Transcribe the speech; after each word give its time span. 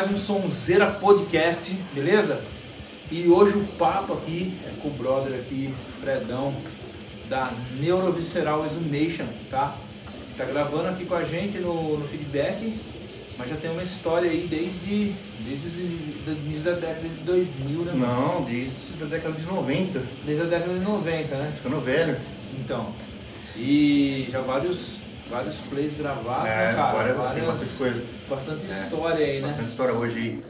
mais 0.00 0.12
um 0.12 0.16
Sonzeira 0.16 0.90
Podcast, 0.90 1.76
beleza? 1.92 2.42
E 3.10 3.28
hoje 3.28 3.58
o 3.58 3.66
papo 3.76 4.14
aqui 4.14 4.58
é 4.66 4.70
com 4.80 4.88
o 4.88 4.92
brother 4.92 5.38
aqui, 5.38 5.74
Fredão, 6.00 6.54
da 7.28 7.52
Neurovisceral 7.78 8.64
Exhumation, 8.64 9.26
tá? 9.50 9.76
Tá 10.38 10.44
gravando 10.46 10.88
aqui 10.88 11.04
com 11.04 11.14
a 11.14 11.22
gente 11.22 11.58
no, 11.58 11.98
no 11.98 12.08
feedback, 12.08 12.80
mas 13.36 13.50
já 13.50 13.56
tem 13.56 13.70
uma 13.70 13.82
história 13.82 14.30
aí 14.30 14.46
desde, 14.48 15.12
desde 15.40 16.30
o 16.30 16.32
início 16.46 16.62
da 16.62 16.72
década 16.72 17.06
de 17.06 17.22
2000, 17.22 17.84
né? 17.84 17.92
Não, 17.94 18.42
desde 18.44 19.02
a 19.02 19.06
década 19.06 19.34
de 19.34 19.44
90. 19.44 20.02
Desde 20.24 20.42
a 20.44 20.46
década 20.46 20.78
de 20.78 20.80
90, 20.80 21.36
né? 21.36 21.52
Ficando 21.56 21.78
velho. 21.78 22.16
Então, 22.58 22.94
e 23.54 24.30
já 24.32 24.40
vários, 24.40 24.96
vários 25.30 25.56
plays 25.58 25.96
gravados, 25.96 26.46
É, 26.48 26.72
cara? 26.74 27.04
tem 27.04 27.16
Várias- 27.16 27.46
bastante 27.46 27.72
coisa. 27.78 28.02
bastante 28.28 28.66
É, 28.66 28.70
história 28.70 29.26
aí, 29.26 29.40
né? 29.40 29.48
Bastante 29.48 29.68
história 29.70 29.94
hoje 29.94 30.18
aí. 30.18 30.44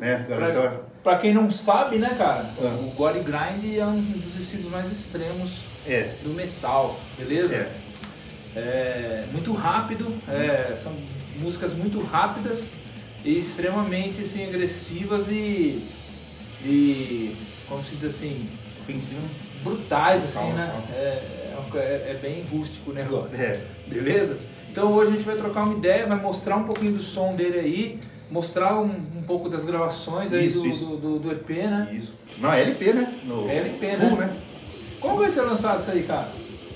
Né? 0.00 0.24
Pra, 0.26 0.52
tá- 0.52 0.80
pra 1.02 1.16
quem 1.18 1.32
não 1.32 1.50
sabe, 1.50 1.98
né, 1.98 2.14
cara? 2.18 2.44
Ah. 2.60 2.76
O 2.80 2.90
Gore 2.96 3.20
Grind 3.20 3.78
é 3.78 3.84
um 3.86 4.00
dos 4.00 4.40
estilos 4.40 4.70
mais 4.70 4.90
extremos 4.90 5.52
É, 5.86 6.14
do 6.22 6.30
metal, 6.30 6.98
beleza? 7.16 7.54
é. 7.54 7.72
É, 8.56 9.24
muito 9.32 9.52
rápido, 9.52 10.06
é, 10.28 10.76
são 10.76 10.92
músicas 11.40 11.72
muito 11.72 12.00
rápidas 12.02 12.70
e 13.24 13.38
extremamente 13.40 14.20
assim, 14.20 14.44
agressivas 14.46 15.26
e, 15.28 15.82
e 16.64 17.36
como 17.68 17.82
se 17.84 17.96
diz 17.96 18.14
assim, 18.14 18.48
Ofensivo. 18.80 19.28
brutais 19.62 20.22
assim, 20.24 20.34
Calma, 20.34 20.54
né? 20.54 20.66
calma. 20.76 21.00
É, 21.74 21.78
é, 21.78 22.10
é- 22.12 22.18
bem 22.20 22.44
rústico 22.50 22.90
o 22.90 22.94
negócio. 22.94 23.34
É. 23.40 23.60
Beleza? 23.86 24.38
Então 24.70 24.92
hoje 24.92 25.10
a 25.12 25.14
gente 25.14 25.24
vai 25.24 25.36
trocar 25.36 25.62
uma 25.64 25.74
ideia, 25.74 26.06
vai 26.06 26.20
mostrar 26.20 26.56
um 26.56 26.64
pouquinho 26.64 26.92
do 26.92 27.02
som 27.02 27.34
dele 27.34 27.58
aí, 27.58 28.00
mostrar 28.30 28.78
um, 28.80 28.86
um 29.16 29.22
pouco 29.26 29.48
das 29.48 29.64
gravações 29.64 30.32
aí 30.32 30.46
Isso, 30.48 30.60
do, 30.60 30.66
isso. 30.66 30.84
Do, 30.86 30.96
do- 30.96 31.18
do 31.20 31.32
EP, 31.32 31.50
né? 31.50 31.88
Isso. 31.92 32.12
Não, 32.38 32.52
é 32.52 32.62
LP, 32.62 32.92
né? 32.92 33.20
No 33.24 33.48
LP, 33.48 33.96
full, 33.96 34.16
né? 34.16 34.26
né? 34.26 34.32
Como 35.00 35.18
vai 35.18 35.30
ser 35.30 35.42
lançado 35.42 35.80
isso 35.80 35.90
aí, 35.90 36.02
cara? 36.02 36.28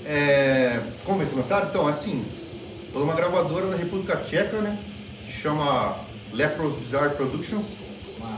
É, 0.05 0.79
como 1.05 1.17
vai 1.17 1.27
ser 1.27 1.35
lançado? 1.35 1.67
Então, 1.69 1.87
assim, 1.87 2.25
por 2.93 3.01
uma 3.01 3.13
gravadora 3.13 3.67
da 3.67 3.75
República 3.75 4.15
Tcheca, 4.17 4.57
né? 4.61 4.77
Que 5.25 5.31
chama 5.33 5.95
Lepros 6.33 6.75
Bizarre 6.75 7.15
Productions, 7.15 7.65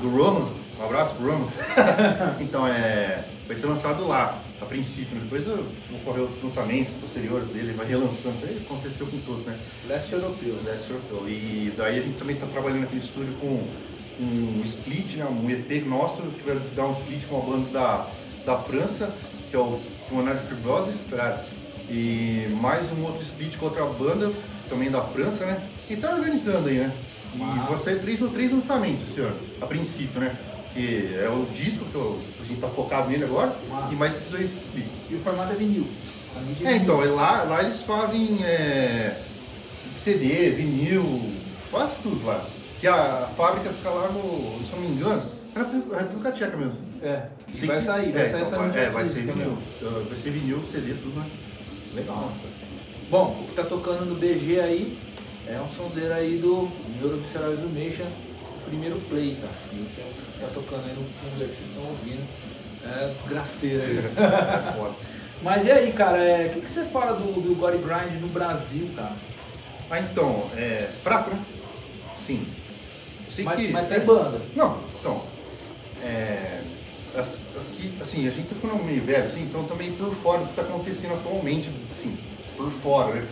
do 0.02 0.10
Roman. 0.10 0.48
Um 0.80 0.86
abraço 0.86 1.14
pro 1.14 1.32
Roman. 1.32 1.48
então, 2.42 2.66
é, 2.68 3.24
vai 3.48 3.56
ser 3.56 3.68
lançado 3.68 4.08
lá, 4.08 4.40
a 4.62 4.66
princípio. 4.66 5.16
né? 5.16 5.22
Depois 5.24 5.48
eu 5.48 5.66
vou 5.90 6.00
correr 6.06 6.22
outros 6.22 6.44
lançamentos 6.44 6.94
posteriores 6.96 7.48
dele, 7.50 7.74
vai 7.74 7.88
relançando. 7.88 8.38
Aí 8.44 8.58
aconteceu 8.58 9.08
com 9.08 9.18
todos, 9.20 9.46
né? 9.46 9.58
Leste 9.88 10.14
europeu. 10.14 10.54
Né, 10.64 10.80
surtou. 10.88 11.28
E 11.28 11.74
daí 11.76 12.00
a 12.00 12.02
gente 12.02 12.18
também 12.18 12.36
está 12.36 12.48
trabalhando 12.48 12.84
aqui 12.84 12.96
no 12.96 13.02
estúdio 13.02 13.34
com 13.36 13.64
um 14.20 14.62
split, 14.64 15.16
né, 15.16 15.26
um 15.26 15.50
EP 15.50 15.86
nosso, 15.86 16.22
que 16.22 16.44
vai 16.44 16.60
dar 16.76 16.88
um 16.88 16.92
split 16.94 17.26
com 17.28 17.38
a 17.38 17.42
banda 17.42 17.70
da, 17.72 18.08
da 18.46 18.58
França, 18.58 19.14
que 19.50 19.56
é 19.56 19.60
o 19.60 19.80
Pulmonary 20.08 20.40
Fibrosis, 20.48 21.02
tá? 21.10 21.44
e 21.92 22.48
mais 22.62 22.90
um 22.94 23.04
outro 23.04 23.22
split 23.22 23.58
com 23.58 23.66
outra 23.66 23.86
banda, 23.86 24.32
também 24.70 24.90
da 24.90 25.02
França, 25.02 25.46
né? 25.46 25.62
E 25.90 25.96
tá 25.98 26.16
organizando 26.16 26.70
aí, 26.70 26.78
né? 26.78 26.94
E 27.36 27.84
sair 27.84 28.00
três, 28.00 28.20
três 28.32 28.52
lançamentos 28.52 29.18
ano, 29.18 29.36
a 29.62 29.66
princípio, 29.66 30.20
né? 30.20 30.36
Que 30.74 31.16
é 31.22 31.28
o 31.30 31.46
disco 31.54 31.86
que 31.86 31.96
eu- 31.96 32.20
a 32.42 32.46
gente 32.46 32.62
tá 32.62 32.68
focado 32.70 33.10
nele 33.10 33.26
agora, 33.26 33.54
Massa. 33.70 33.94
e 33.94 33.96
mais 33.98 34.16
esses 34.16 34.30
dois 34.30 34.46
splits. 34.52 34.90
E 35.10 35.16
o 35.16 35.20
formato 35.20 35.52
é 35.52 35.56
vinil. 35.56 35.86
A 36.64 36.70
É, 36.70 36.76
então, 36.78 37.04
é 37.04 37.08
lá, 37.08 37.44
lá 37.44 37.62
eles 37.62 37.82
fazem 37.82 38.40
é, 38.44 39.22
CD, 39.96 40.50
vinil, 40.52 41.34
quase 41.70 41.94
tudo 42.02 42.26
lá. 42.26 42.46
Que 42.80 42.88
a 42.88 43.28
fábrica 43.36 43.70
fica 43.70 43.90
lá 43.90 44.08
no, 44.10 44.64
se 44.66 44.72
eu 44.74 44.80
não 44.82 44.90
me 44.90 44.96
engano, 44.96 45.24
é 45.56 45.60
na 45.60 45.98
República- 46.00 46.32
Tcheca 46.32 46.56
mesmo. 46.58 46.78
É, 47.04 47.24
vai 47.66 47.80
que- 47.80 47.86
sair, 47.86 48.12
vai 48.12 48.22
é, 48.22 48.30
sair 48.30 48.42
então, 48.42 48.42
essa 48.42 48.58
vai- 48.58 48.80
É, 48.86 48.90
vai 48.90 49.08
ser 49.08 49.22
vinil. 49.24 49.58
Uh, 49.82 50.06
Vai 50.08 50.18
ser 50.18 50.30
vinil, 50.32 50.64
CD, 50.72 50.94
tudo, 50.94 51.20
né? 51.20 51.26
Legal. 51.94 52.16
Nossa. 52.16 52.48
Bom, 53.10 53.42
o 53.44 53.48
que 53.50 53.56
tá 53.56 53.64
tocando 53.66 54.06
no 54.06 54.16
BG 54.16 54.60
aí 54.62 54.98
é 55.48 55.60
um 55.60 55.68
sonzeiro 55.70 56.14
aí 56.14 56.38
do 56.38 56.70
Neurovisceral 56.96 57.52
Exhumation, 57.52 58.06
primeiro 58.66 59.00
play, 59.02 59.38
cara. 59.42 59.54
Esse 59.74 60.02
é 60.02 60.04
o 60.06 60.14
que 60.14 60.40
tá 60.40 60.48
tocando 60.54 60.84
aí 60.86 60.96
no 60.96 61.04
fundo 61.04 61.42
aí 61.44 61.48
que 61.50 61.56
vocês 61.56 61.68
estão 61.70 61.84
ouvindo. 61.86 62.28
É 62.84 63.14
desgraceira 63.14 63.84
aí. 63.86 64.70
É 64.70 64.74
foda. 64.74 64.96
Mas 65.44 65.66
e 65.66 65.72
aí, 65.72 65.92
cara, 65.94 66.18
é, 66.18 66.48
o 66.48 66.50
que, 66.52 66.62
que 66.62 66.70
você 66.70 66.84
fala 66.86 67.14
do, 67.14 67.42
do 67.42 67.56
Gore 67.56 67.78
Grind 67.78 68.22
no 68.22 68.28
Brasil, 68.28 68.90
cara? 68.96 69.14
Ah, 69.90 70.00
então, 70.00 70.50
é 70.56 70.90
fraco, 71.04 71.32
né? 71.32 71.40
Sim. 72.26 72.48
Sei 73.30 73.44
Mas, 73.44 73.60
que, 73.60 73.68
mas 73.72 73.92
é- 73.92 73.96
tem 73.96 74.06
banda. 74.06 74.42
Não, 74.56 74.80
então. 75.00 75.24
É, 76.04 76.62
as, 77.16 77.38
as 77.58 77.68
que, 77.76 77.94
assim, 78.02 78.28
a 78.28 78.32
gente 78.32 78.48
tá 78.48 78.56
ficando 78.56 78.84
meio 78.84 79.02
velho, 79.02 79.26
assim, 79.26 79.42
então 79.42 79.64
também 79.66 79.92
por 79.94 80.14
fora 80.16 80.40
do 80.42 80.48
que 80.50 80.56
tá 80.56 80.62
acontecendo 80.62 81.14
atualmente, 81.14 81.70
assim, 81.92 82.18
por 82.56 82.70
fora, 82.70 83.16
né? 83.16 83.28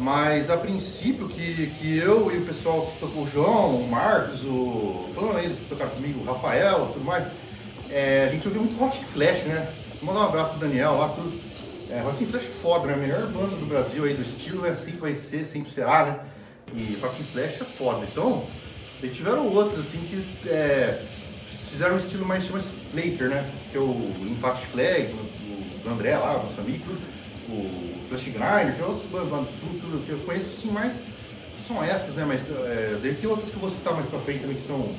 Mas 0.00 0.48
a 0.48 0.56
princípio 0.56 1.28
que, 1.28 1.66
que 1.78 1.98
eu 1.98 2.32
e 2.32 2.38
o 2.38 2.46
pessoal 2.46 2.86
que 2.86 2.98
tocou, 2.98 3.24
o 3.24 3.28
João, 3.28 3.76
o 3.76 3.88
Marcos, 3.88 4.42
o. 4.42 5.10
Falando 5.14 5.38
eles 5.38 5.58
que 5.58 5.66
tocaram 5.66 5.90
comigo, 5.90 6.20
o 6.20 6.24
Rafael 6.24 6.90
tudo 6.94 7.04
mais, 7.04 7.26
é, 7.90 8.26
a 8.26 8.32
gente 8.32 8.48
ouviu 8.48 8.62
muito 8.62 8.82
Hot 8.82 9.04
Flash, 9.04 9.42
né? 9.42 9.70
Vou 10.00 10.14
mandar 10.14 10.26
um 10.26 10.28
abraço 10.30 10.50
pro 10.52 10.60
Daniel 10.60 10.96
lá, 10.96 11.08
tudo. 11.10 11.38
É, 11.90 12.02
Hot 12.02 12.24
Flash 12.24 12.46
é 12.46 12.48
foda, 12.48 12.86
né? 12.86 12.94
A 12.94 12.96
melhor 12.96 13.26
banda 13.26 13.56
do 13.56 13.66
Brasil 13.66 14.04
aí, 14.04 14.14
do 14.14 14.22
estilo, 14.22 14.64
é 14.64 14.70
assim 14.70 14.92
que 14.92 15.00
vai 15.00 15.14
ser, 15.14 15.44
sempre 15.44 15.70
será, 15.70 16.06
né? 16.06 16.20
E 16.72 16.98
Hot 17.04 17.22
Flash 17.24 17.60
é 17.60 17.64
foda. 17.64 18.06
Então, 18.10 18.46
e 19.02 19.08
tiveram 19.08 19.48
outros 19.48 19.80
assim 19.80 19.98
que 19.98 20.48
é, 20.48 21.02
fizeram 21.70 21.96
um 21.96 21.98
estilo 21.98 22.24
mais 22.24 22.46
chama 22.46 22.62
Later, 22.94 23.28
né? 23.28 23.50
Que 23.70 23.76
é 23.76 23.80
o 23.80 24.10
Impact 24.22 24.66
Flag, 24.68 25.12
o, 25.12 25.88
o 25.88 25.92
André 25.92 26.16
lá, 26.16 26.34
nosso 26.34 26.58
amigo, 26.58 26.90
o 27.50 27.99
Flash 28.10 28.24
Grinder, 28.24 28.74
tem 28.74 28.84
outros 28.84 29.06
bandas 29.08 29.30
lá 29.30 29.38
do 29.38 29.46
sul, 29.46 29.80
tudo 29.80 30.04
que 30.04 30.10
eu 30.10 30.18
conheço 30.18 30.50
assim 30.50 30.68
mais. 30.70 30.94
São 31.68 31.82
essas, 31.82 32.16
né? 32.16 32.24
Mas 32.26 32.42
é, 32.42 32.98
deve 33.00 33.14
ter 33.14 33.28
outras 33.28 33.48
que 33.48 33.54
eu 33.54 33.60
vou 33.60 33.70
citar 33.70 33.94
mais 33.94 34.06
pra 34.06 34.18
frente 34.18 34.40
também 34.40 34.56
que 34.56 34.66
são, 34.66 34.92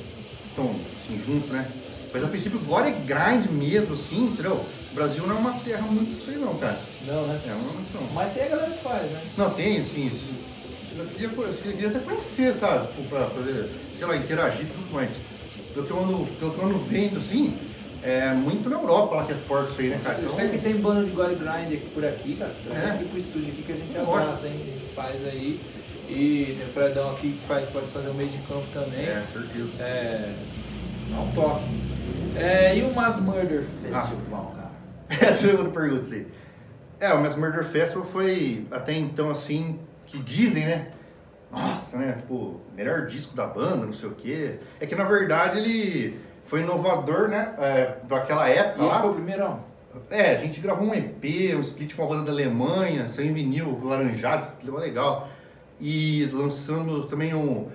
estão 0.47 0.73
assim, 1.03 1.19
junto, 1.19 1.51
né? 1.51 1.69
Mas 2.13 2.23
a 2.23 2.27
princípio 2.27 2.59
agora 2.59 2.87
é 2.87 2.91
grind 2.91 3.51
mesmo, 3.51 3.93
assim, 3.93 4.27
entendeu? 4.27 4.65
O 4.91 4.95
Brasil 4.95 5.27
não 5.27 5.35
é 5.35 5.39
uma 5.39 5.59
terra 5.59 5.81
muito 5.81 6.17
isso 6.17 6.29
aí 6.29 6.37
não, 6.37 6.57
cara. 6.57 6.79
Não, 7.05 7.27
né? 7.27 7.41
É, 7.45 7.49
não 7.49 7.73
muito 7.73 7.93
não. 7.93 8.13
Mas 8.13 8.33
tem 8.33 8.43
a 8.43 8.47
galera 8.47 8.71
que 8.71 8.83
faz, 8.83 9.11
né? 9.11 9.21
Não, 9.37 9.49
tem, 9.51 9.81
assim, 9.81 10.11
eu 10.97 11.05
queria, 11.05 11.27
eu 11.27 11.53
queria 11.53 11.87
até 11.89 11.99
conhecer, 11.99 12.55
sabe? 12.59 12.87
Tipo, 12.87 13.09
pra 13.09 13.25
fazer, 13.29 13.69
sei 13.97 14.07
lá, 14.07 14.15
interagir 14.15 14.61
e 14.61 14.65
tudo 14.65 14.93
mais. 14.93 15.11
Pelo 15.73 15.85
que 15.85 15.91
eu 15.91 15.99
ando, 15.99 16.27
pelo 16.39 16.51
que 16.53 16.59
eu 16.59 16.65
ando 16.65 16.79
vendo, 16.79 17.17
assim, 17.17 17.57
é 18.03 18.33
muito 18.33 18.69
na 18.69 18.77
Europa 18.77 19.15
lá 19.15 19.25
que 19.25 19.33
é 19.33 19.35
forte 19.35 19.71
isso 19.73 19.81
aí, 19.81 19.89
né, 19.89 19.99
cara? 20.03 20.17
Eu 20.19 20.23
Então, 20.25 20.35
sei 20.35 20.49
que 20.49 20.57
tem 20.59 20.75
banda 20.77 21.03
de 21.03 21.11
Gore 21.11 21.35
Grind 21.35 21.67
aqui 21.73 21.89
por 21.93 22.05
aqui, 22.05 22.35
cara. 22.35 22.51
Traz 22.67 22.83
É. 22.83 22.91
aqui 22.93 23.05
pro 23.05 23.19
estúdio 23.19 23.53
aqui 23.53 23.63
que 23.63 23.71
a 23.71 23.75
gente 23.75 23.97
abraça, 23.97 24.47
hein? 24.47 24.59
A 24.61 24.65
gente 24.79 24.93
faz 24.95 25.25
aí. 25.27 25.59
E 26.09 26.55
tem 26.57 26.67
o 26.67 26.69
Fredão 26.71 27.11
aqui 27.11 27.31
que 27.31 27.47
faz, 27.47 27.69
pode 27.69 27.85
fazer 27.87 28.09
o 28.09 28.13
meio 28.13 28.29
de 28.29 28.37
campo 28.39 28.65
também. 28.73 28.99
É, 29.05 29.23
certeza. 29.31 29.69
É. 29.83 30.33
Não 31.09 31.27
toque. 31.31 31.63
É, 32.35 32.77
e 32.77 32.83
o 32.83 32.93
Mass 32.93 33.19
Murder 33.21 33.63
Ah. 33.93 34.01
Festival, 34.07 34.55
cara? 34.55 34.71
É, 35.31 35.33
todo 35.33 35.57
mundo 35.57 35.71
pergunta 35.71 36.01
isso 36.03 36.13
aí. 36.13 36.27
É, 36.99 37.13
o 37.13 37.21
Mass 37.21 37.35
Murder 37.35 37.63
Festival 37.63 38.05
foi 38.05 38.65
até 38.71 38.93
então 38.93 39.29
assim, 39.29 39.79
que 40.07 40.17
dizem, 40.19 40.65
né? 40.65 40.87
Nossa, 41.51 41.97
né? 41.97 42.17
Pô, 42.27 42.55
melhor 42.75 43.05
disco 43.07 43.35
da 43.35 43.45
banda, 43.45 43.85
não 43.85 43.93
sei 43.93 44.07
o 44.09 44.13
quê. 44.13 44.59
É 44.79 44.85
que 44.85 44.95
na 44.95 45.03
verdade 45.03 45.57
ele 45.59 46.19
foi 46.51 46.59
inovador, 46.63 47.29
né? 47.29 47.55
É, 47.59 47.83
pra 48.09 48.17
aquela 48.17 48.49
E 48.49 48.57
época 48.57 48.79
ele 48.81 48.87
lá. 48.89 48.99
foi 48.99 49.09
o 49.09 49.13
primeirão? 49.13 49.59
É, 50.09 50.35
a 50.35 50.37
gente 50.37 50.59
gravou 50.59 50.85
um 50.85 50.93
EP, 50.93 51.55
um 51.55 51.61
split 51.61 51.95
com 51.95 52.01
uma 52.03 52.09
banda 52.09 52.25
da 52.25 52.31
Alemanha, 52.33 53.07
sem 53.07 53.31
vinil, 53.31 53.79
laranjado, 53.81 54.45
legal. 54.77 55.29
E 55.79 56.25
lançamos 56.33 57.05
também 57.05 57.33
um, 57.33 57.69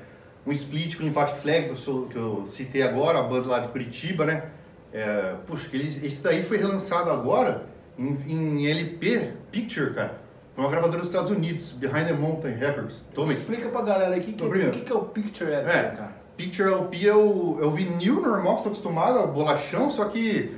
um 0.46 0.52
split 0.52 0.94
com 0.96 1.04
o 1.04 1.06
Emphatic 1.06 1.38
Flag, 1.38 1.64
que 1.64 1.70
eu, 1.70 1.76
sou- 1.76 2.06
que 2.06 2.16
eu 2.16 2.48
citei 2.50 2.82
agora, 2.82 3.18
a 3.18 3.22
banda 3.22 3.48
lá 3.48 3.58
de 3.60 3.68
Curitiba, 3.68 4.26
né? 4.26 4.44
É, 4.92 5.34
puxa, 5.46 5.68
eles- 5.72 6.02
esse 6.04 6.22
daí 6.22 6.42
foi 6.42 6.58
relançado 6.58 7.10
agora 7.10 7.62
em, 7.98 8.18
em 8.28 8.66
LP 8.70 9.32
Picture, 9.50 9.94
cara. 9.94 10.18
Por 10.54 10.60
uma 10.62 10.70
gravadora 10.70 10.98
dos 11.00 11.08
Estados 11.08 11.30
Unidos, 11.30 11.72
Behind 11.72 12.06
the 12.08 12.12
Mountain 12.12 12.52
Records. 12.52 12.96
Tome. 13.14 13.32
Explica 13.32 13.68
pra 13.70 13.80
galera 13.80 14.14
aí 14.14 14.20
o 14.20 14.22
que, 14.22 14.32
que, 14.34 14.80
que, 14.82 14.92
é 14.92 14.94
o 14.94 15.00
Picture 15.02 15.50
Edit, 15.50 15.68
É, 15.70 15.82
cara. 15.96 16.25
Picture 16.36 16.70
LP 16.72 17.08
é 17.08 17.14
o, 17.14 17.58
é 17.62 17.64
o 17.64 17.70
vinil 17.70 18.20
normal, 18.20 18.56
estou 18.56 18.70
acostumado, 18.70 19.18
a 19.18 19.26
bolachão, 19.26 19.90
só 19.90 20.04
que 20.06 20.54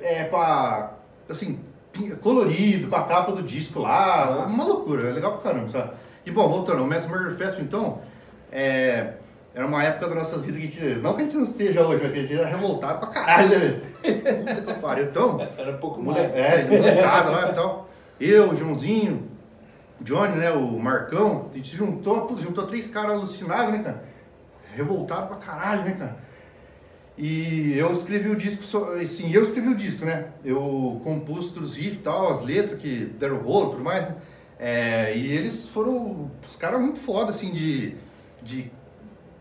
é 0.00 0.24
com 0.24 0.36
a, 0.36 0.90
assim, 1.28 1.58
colorido, 2.20 2.88
com 2.88 2.96
a 2.96 3.04
capa 3.04 3.32
do 3.32 3.42
disco 3.42 3.80
lá, 3.80 4.26
Nossa. 4.30 4.54
uma 4.54 4.64
loucura, 4.64 5.08
é 5.08 5.12
legal 5.12 5.32
pra 5.38 5.50
caramba, 5.52 5.68
sabe? 5.70 5.90
E 6.26 6.30
bom, 6.30 6.48
voltando, 6.48 6.82
o 6.82 6.86
Mass 6.86 7.06
Murder 7.06 7.36
Festival, 7.36 7.64
então, 7.64 7.98
é, 8.52 9.14
era 9.54 9.66
uma 9.66 9.82
época 9.82 10.06
das 10.08 10.16
nossas 10.16 10.44
vidas 10.44 10.60
que 10.60 10.66
a 10.66 10.70
gente, 10.90 11.00
não 11.00 11.14
que 11.14 11.22
a 11.22 11.24
gente 11.24 11.36
não 11.36 11.44
esteja 11.44 11.86
hoje, 11.86 12.02
mas 12.02 12.12
que 12.12 12.18
a 12.18 12.22
gente 12.22 12.34
era 12.34 12.46
revoltado 12.46 12.98
pra 12.98 13.08
caralho, 13.08 13.58
né? 13.58 13.80
Puta 14.02 14.62
que 14.74 14.80
pariu, 14.80 15.04
então... 15.06 15.40
Era 15.58 15.72
pouco 15.74 16.00
Mole- 16.02 16.20
mais. 16.20 16.34
É, 16.34 16.62
de 16.62 16.70
molecada 16.76 17.30
lá 17.30 17.50
e 17.50 17.52
tal. 17.54 17.88
Eu, 18.20 18.50
o 18.50 18.54
Joãozinho, 18.54 19.28
Johnny, 20.00 20.36
né, 20.36 20.50
o 20.52 20.78
Marcão, 20.78 21.46
a 21.50 21.56
gente 21.56 21.68
se 21.70 21.76
juntou, 21.76 22.36
juntou 22.38 22.66
três 22.66 22.86
caras 22.86 23.12
alucinados, 23.12 23.72
né, 23.72 23.82
cara? 23.82 24.13
Revoltado 24.74 25.28
pra 25.28 25.36
caralho, 25.36 25.84
né, 25.84 25.92
cara? 25.92 26.16
E 27.16 27.78
eu 27.78 27.92
escrevi 27.92 28.28
o 28.28 28.34
disco, 28.34 28.62
sim, 29.06 29.32
eu 29.32 29.42
escrevi 29.42 29.68
o 29.68 29.76
disco, 29.76 30.04
né? 30.04 30.26
Eu 30.44 31.00
compus 31.04 31.56
os 31.56 31.76
riffs 31.76 31.96
e 31.96 32.00
tal, 32.00 32.32
as 32.32 32.42
letras 32.42 32.80
que 32.80 33.04
deram 33.18 33.36
rolo 33.38 33.68
e 33.68 33.70
tudo 33.72 33.84
mais, 33.84 34.08
né? 34.08 34.16
É, 34.58 35.16
e 35.16 35.30
eles 35.32 35.68
foram 35.68 36.30
os 36.44 36.56
caras 36.56 36.80
muito 36.80 36.98
foda, 36.98 37.30
assim, 37.30 37.52
de, 37.52 37.94
de 38.42 38.70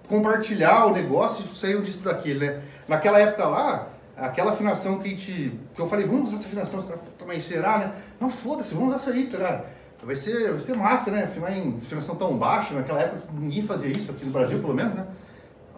compartilhar 0.08 0.86
o 0.86 0.92
negócio 0.92 1.44
e 1.44 1.56
sair 1.56 1.76
um 1.76 1.82
disco 1.82 2.04
daquele, 2.04 2.46
né? 2.46 2.62
Naquela 2.88 3.20
época 3.20 3.48
lá, 3.48 3.88
aquela 4.16 4.52
afinação 4.52 5.00
que 5.00 5.08
a 5.08 5.12
gente. 5.12 5.60
que 5.74 5.82
eu 5.82 5.88
falei, 5.88 6.06
vamos 6.06 6.28
usar 6.28 6.38
essa 6.38 6.48
afinação, 6.48 6.80
os 6.80 6.86
caras, 6.86 7.02
mas 7.26 7.44
será, 7.44 7.78
né? 7.80 7.92
Não, 8.20 8.30
foda-se, 8.30 8.76
vamos 8.76 8.90
usar 8.90 8.98
essa 8.98 9.10
aí, 9.10 9.26
tá 9.26 9.38
ligado? 9.38 9.66
Vai 10.04 10.16
ser, 10.18 10.52
vai 10.52 10.60
ser 10.60 10.76
massa, 10.76 11.10
né? 11.10 11.24
Afinar 11.24 11.58
em 11.58 11.78
afinação 11.78 12.16
tão 12.16 12.38
baixa, 12.38 12.74
naquela 12.74 13.00
época 13.00 13.24
ninguém 13.34 13.64
fazia 13.64 13.90
isso, 13.90 14.12
aqui 14.12 14.26
no 14.26 14.32
Brasil 14.32 14.60
pelo 14.60 14.74
menos, 14.74 14.94
né? 14.94 15.08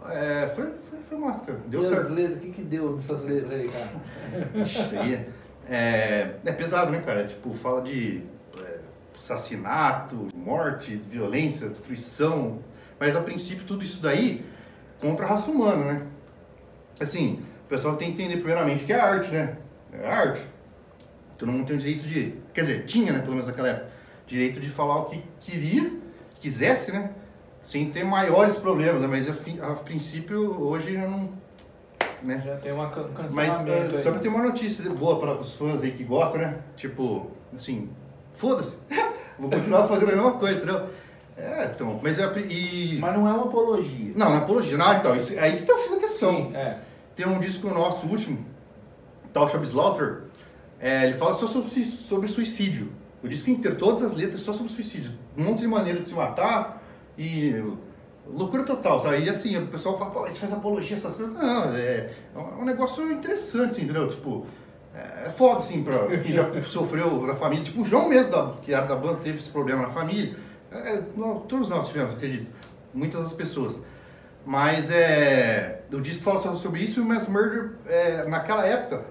É, 0.10 0.48
foi, 0.56 0.66
foi, 0.90 1.00
foi 1.10 1.18
massa, 1.18 1.46
cara. 1.46 1.60
Deu 1.68 1.84
e 1.84 1.88
certo. 1.88 2.02
as 2.02 2.10
letras, 2.10 2.38
o 2.38 2.40
que 2.40 2.52
que 2.52 2.62
deu 2.62 2.96
nessas 2.96 3.24
letras 3.26 3.52
aí, 3.52 3.70
cara? 3.70 4.66
Cheia. 4.66 5.28
É, 5.68 6.36
é 6.46 6.52
pesado, 6.52 6.92
né, 6.92 7.02
cara? 7.02 7.26
Tipo, 7.26 7.54
fala 7.54 7.82
de 7.82 8.22
é, 8.60 8.80
assassinato, 9.18 10.28
morte, 10.36 10.96
violência, 10.96 11.70
destruição. 11.70 12.60
Mas 13.00 13.16
a 13.16 13.22
princípio 13.22 13.66
tudo 13.66 13.84
isso 13.84 14.02
daí 14.02 14.46
contra 15.00 15.26
a 15.26 15.30
raça 15.30 15.50
humana, 15.50 15.94
né? 15.94 16.02
Assim, 17.00 17.44
o 17.66 17.68
pessoal 17.68 17.96
tem 17.96 18.14
que 18.14 18.22
entender 18.22 18.38
primeiramente 18.38 18.86
que 18.86 18.94
é 18.94 19.00
arte, 19.00 19.32
né? 19.32 19.58
É 19.92 20.08
arte. 20.08 20.42
Todo 21.38 21.52
mundo 21.52 21.66
tem 21.66 21.76
o 21.76 21.80
direito 21.80 22.08
de. 22.08 22.36
Quer 22.54 22.62
dizer, 22.62 22.86
tinha, 22.86 23.12
né, 23.12 23.20
pelo 23.20 23.32
menos 23.32 23.48
naquela 23.48 23.68
época, 23.68 23.92
direito 24.26 24.60
de 24.60 24.70
falar 24.70 24.98
o 25.00 25.06
que 25.06 25.22
queria, 25.42 25.92
quisesse, 26.40 26.92
né? 26.92 27.12
Sem 27.66 27.90
ter 27.90 28.04
maiores 28.04 28.56
problemas, 28.58 29.02
né? 29.02 29.08
mas 29.08 29.28
a, 29.28 29.68
a 29.72 29.74
princípio 29.74 30.62
hoje 30.62 30.94
já 30.94 31.08
não. 31.08 31.30
Né? 32.22 32.40
Já 32.46 32.58
tem 32.58 32.72
uma 32.72 32.92
can- 32.92 33.10
Mas 33.32 33.54
cancelamento 33.54 33.96
uh, 33.96 33.98
aí. 33.98 34.04
só 34.04 34.12
que 34.12 34.20
tem 34.20 34.30
uma 34.30 34.44
notícia 34.44 34.88
boa 34.92 35.20
para 35.20 35.34
os 35.34 35.56
fãs 35.56 35.82
aí 35.82 35.92
que 35.92 36.04
gostam, 36.04 36.42
né? 36.42 36.60
Tipo, 36.78 37.32
assim, 37.56 37.90
foda-se. 38.36 38.78
Vou 39.40 39.50
continuar 39.50 39.88
fazendo 39.88 40.12
a 40.12 40.16
mesma 40.16 40.34
coisa, 40.34 40.58
entendeu? 40.58 40.90
É, 41.36 41.72
então, 41.74 42.00
mas 42.04 42.20
é. 42.20 42.32
E... 42.40 43.00
Mas 43.00 43.14
não 43.16 43.28
é 43.28 43.34
uma 43.34 43.46
apologia. 43.46 44.14
Não, 44.16 44.30
na 44.30 44.38
apologia. 44.38 44.78
Não, 44.78 44.94
então, 44.94 45.16
isso, 45.16 45.34
aí 45.40 45.58
que 45.58 45.64
tá 45.64 45.74
a 45.74 46.00
questão. 46.00 46.36
Sim, 46.36 46.56
é. 46.56 46.78
Tem 47.16 47.28
um 47.28 47.40
disco 47.40 47.68
nosso 47.70 48.06
último, 48.06 48.46
Tal 49.34 49.50
Shab 49.50 49.64
Slaughter, 49.66 50.26
é, 50.80 51.04
ele 51.06 51.16
fala 51.16 51.34
só 51.34 51.48
sobre, 51.48 51.70
sobre 51.84 52.28
suicídio. 52.28 52.92
O 53.24 53.28
disco 53.28 53.50
inteiro, 53.50 53.76
todas 53.76 54.04
as 54.04 54.14
letras 54.14 54.42
só 54.42 54.54
sobre 54.54 54.72
suicídio. 54.72 55.12
Um 55.36 55.46
monte 55.46 55.62
de 55.62 55.68
maneira 55.68 56.00
de 56.00 56.08
se 56.10 56.14
matar 56.14 56.85
e 57.18 57.64
loucura 58.28 58.64
total, 58.64 59.02
sabe? 59.02 59.24
E 59.24 59.30
assim, 59.30 59.58
o 59.58 59.68
pessoal 59.68 59.98
fala, 59.98 60.12
pô, 60.12 60.22
você 60.22 60.40
faz 60.40 60.52
apologia, 60.54 60.98
essas 60.98 61.16
coisas. 61.16 61.38
Não, 61.38 61.64
é, 61.76 62.12
é 62.36 62.40
um 62.60 62.66
negócio 62.66 63.10
interessante, 63.12 63.72
assim, 63.72 63.84
entendeu? 63.84 64.08
Tipo, 64.10 64.46
é, 64.94 65.28
é 65.28 65.30
foda, 65.30 65.60
assim, 65.60 65.84
pra 65.84 66.08
quem 66.20 66.34
já 66.34 66.50
sofreu 66.64 67.22
na 67.26 67.36
família. 67.36 67.64
Tipo, 67.64 67.82
o 67.82 67.86
João 67.86 68.10
mesmo, 68.10 68.32
da, 68.32 68.54
que 68.62 68.74
era 68.74 68.86
da 68.86 68.96
banda, 68.96 69.20
teve 69.24 69.38
esse 69.40 69.50
problema 69.50 69.84
na 69.84 69.90
família. 69.90 70.36
É, 70.72 71.04
nó- 71.16 71.36
todos 71.42 71.70
nós 71.70 71.88
tivemos, 71.88 72.14
acredito. 72.16 72.48
Muitas 72.94 73.22
das 73.24 73.34
pessoas. 73.34 73.80
Mas 74.46 74.90
é, 74.92 75.82
o 75.92 76.00
disco 76.02 76.24
fala 76.24 76.40
sobre 76.58 76.82
isso 76.82 77.00
e 77.00 77.04
o 77.04 77.06
Mass 77.06 77.28
Murder, 77.28 77.72
é, 77.88 78.26
naquela 78.28 78.66
época, 78.66 79.06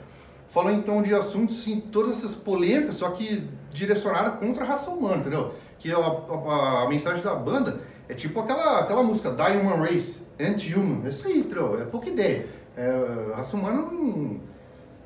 falou 0.46 0.70
então 0.70 1.02
de 1.02 1.12
assuntos, 1.14 1.58
assim, 1.60 1.80
todas 1.80 2.18
essas 2.18 2.34
polêmicas, 2.34 2.94
só 2.96 3.10
que 3.10 3.48
direcionadas 3.72 4.38
contra 4.38 4.62
a 4.62 4.66
raça 4.66 4.90
humana, 4.90 5.16
entendeu? 5.16 5.52
Que 5.78 5.90
a, 5.92 5.96
a- 5.98 6.82
a 6.84 6.88
mensagem 6.88 7.22
da 7.24 7.34
banda 7.34 7.80
é 8.08 8.14
tipo 8.14 8.40
aquela, 8.40 8.80
aquela 8.80 9.02
música, 9.02 9.30
Die 9.30 9.58
Human 9.58 9.80
Race, 9.80 10.18
Anti-Human, 10.38 11.06
é 11.06 11.08
isso 11.08 11.26
aí, 11.26 11.38
entendeu? 11.40 11.80
É 11.80 11.84
pouca 11.84 12.08
ideia. 12.08 12.46
É, 12.76 13.32
a 13.32 13.36
raça 13.36 13.56
humana 13.56 13.82
não... 13.82 14.40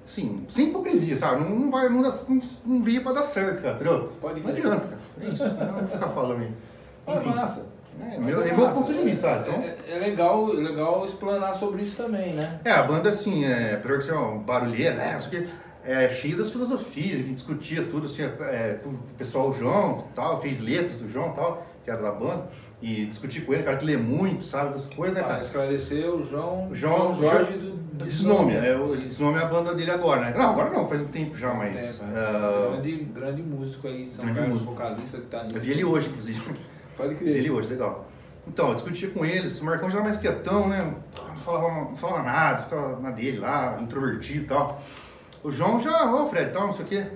Assim, 0.07 0.47
sem 0.49 0.69
hipocrisia, 0.69 1.19
sabe? 1.19 1.43
Não, 1.43 1.51
não 1.51 1.71
vai, 1.71 1.87
não, 1.91 2.01
não, 2.01 2.41
não 2.65 2.83
veio 2.83 3.03
pra 3.03 3.13
dar 3.13 3.23
certo, 3.23 3.61
cara, 3.61 3.75
entendeu? 3.75 4.11
Pode 4.19 4.41
não 4.41 4.49
adianta, 4.49 4.87
cara. 4.87 5.01
É 5.21 5.27
isso, 5.27 5.45
eu 5.45 5.67
não 5.67 5.75
vou 5.75 5.87
ficar 5.87 6.09
falando 6.09 6.41
aí. 6.41 6.53
Enfim, 7.15 7.29
massa. 7.29 7.67
é, 8.01 8.19
meu, 8.19 8.43
é 8.43 8.53
massa. 8.53 8.57
meu 8.57 8.69
ponto 8.71 8.93
de 8.95 9.03
vista, 9.03 9.29
sabe? 9.29 9.51
Então, 9.51 9.63
É, 9.63 9.77
é 9.87 9.99
legal, 9.99 10.49
é 10.51 10.61
legal 10.63 11.05
explanar 11.05 11.55
sobre 11.55 11.83
isso 11.83 11.95
também, 11.97 12.33
né? 12.33 12.59
É, 12.65 12.71
a 12.71 12.85
banda, 12.85 13.11
assim, 13.11 13.45
é, 13.45 13.75
apesar 13.75 13.99
de 13.99 14.05
ser 14.05 14.13
uma 14.13 14.39
barulheira, 14.39 14.95
né, 14.95 15.17
isso 15.19 15.29
aqui, 15.29 15.47
é 15.85 16.09
cheia 16.09 16.37
das 16.37 16.51
filosofias, 16.51 17.15
a 17.15 17.23
gente 17.23 17.35
discutia 17.35 17.85
tudo, 17.85 18.07
assim, 18.07 18.23
é, 18.23 18.81
com 18.83 18.91
o 18.91 18.99
pessoal, 19.19 19.51
o 19.51 19.53
João, 19.53 20.05
tal, 20.15 20.41
fez 20.41 20.59
letras 20.59 21.01
do 21.01 21.09
João, 21.11 21.33
tal, 21.33 21.67
que 21.85 21.91
era 21.91 22.01
da 22.01 22.13
banda, 22.13 22.49
e 22.81 23.07
discuti 23.07 23.41
com 23.41 23.53
ele, 23.53 23.63
cara 23.65 23.77
que 23.77 23.85
lê 23.85 23.97
muito, 23.97 24.45
sabe, 24.45 24.75
das 24.75 24.87
coisas, 24.87 25.15
né, 25.15 25.21
Para 25.23 25.33
cara? 25.33 25.43
esclarecer, 25.45 26.09
o 26.09 26.23
João, 26.23 26.69
O 26.71 26.75
João- 26.75 27.13
Jorge 27.13 27.53
Jo- 27.55 27.71
do, 27.93 28.05
Desnome, 28.05 28.55
é, 28.55 28.77
o 28.77 28.97
Desnome 28.97 29.39
é 29.39 29.43
a 29.43 29.47
banda 29.47 29.75
dele 29.75 29.91
agora, 29.91 30.21
né? 30.21 30.35
Não, 30.37 30.51
agora 30.51 30.71
não, 30.71 30.87
faz 30.87 31.01
um 31.01 31.07
tempo 31.09 31.37
já, 31.37 31.53
mas... 31.53 32.01
É, 32.01 32.05
ah, 32.17 32.69
grande, 32.73 32.97
grande 33.13 33.43
músico 33.43 33.89
aí, 33.89 34.09
São 34.09 34.25
grande 34.25 34.39
Carlos, 34.39 34.55
músico. 34.63 34.73
vocalista 34.75 35.19
que 35.19 35.27
tá 35.27 35.47
eu 35.53 35.61
vi 35.61 35.71
ele 35.73 35.85
hoje, 35.85 36.09
inclusive. 36.09 36.55
Pode 36.97 37.15
crer. 37.17 37.37
Ele 37.37 37.51
hoje, 37.51 37.69
legal. 37.69 38.07
Então, 38.47 38.69
eu 38.69 38.75
discutia 38.75 39.11
com 39.11 39.25
eles, 39.25 39.61
o 39.61 39.65
Marcão 39.65 39.91
já 39.91 39.97
era 39.99 40.05
mais 40.05 40.17
quietão, 40.19 40.69
né? 40.69 40.95
Não 41.29 41.37
falava, 41.37 41.69
não 41.91 41.97
falava 41.97 42.23
nada, 42.23 42.63
ficava 42.63 43.01
na 43.01 43.11
dele 43.11 43.39
lá, 43.41 43.79
introvertido 43.83 44.45
e 44.45 44.47
tal. 44.47 44.81
O 45.43 45.51
João 45.51 45.81
já, 45.81 46.11
ô 46.15 46.27
Fred, 46.29 46.53
tal, 46.53 46.69
não 46.69 46.73
sei 46.73 46.85
o 46.85 46.89
quê. 46.89 47.07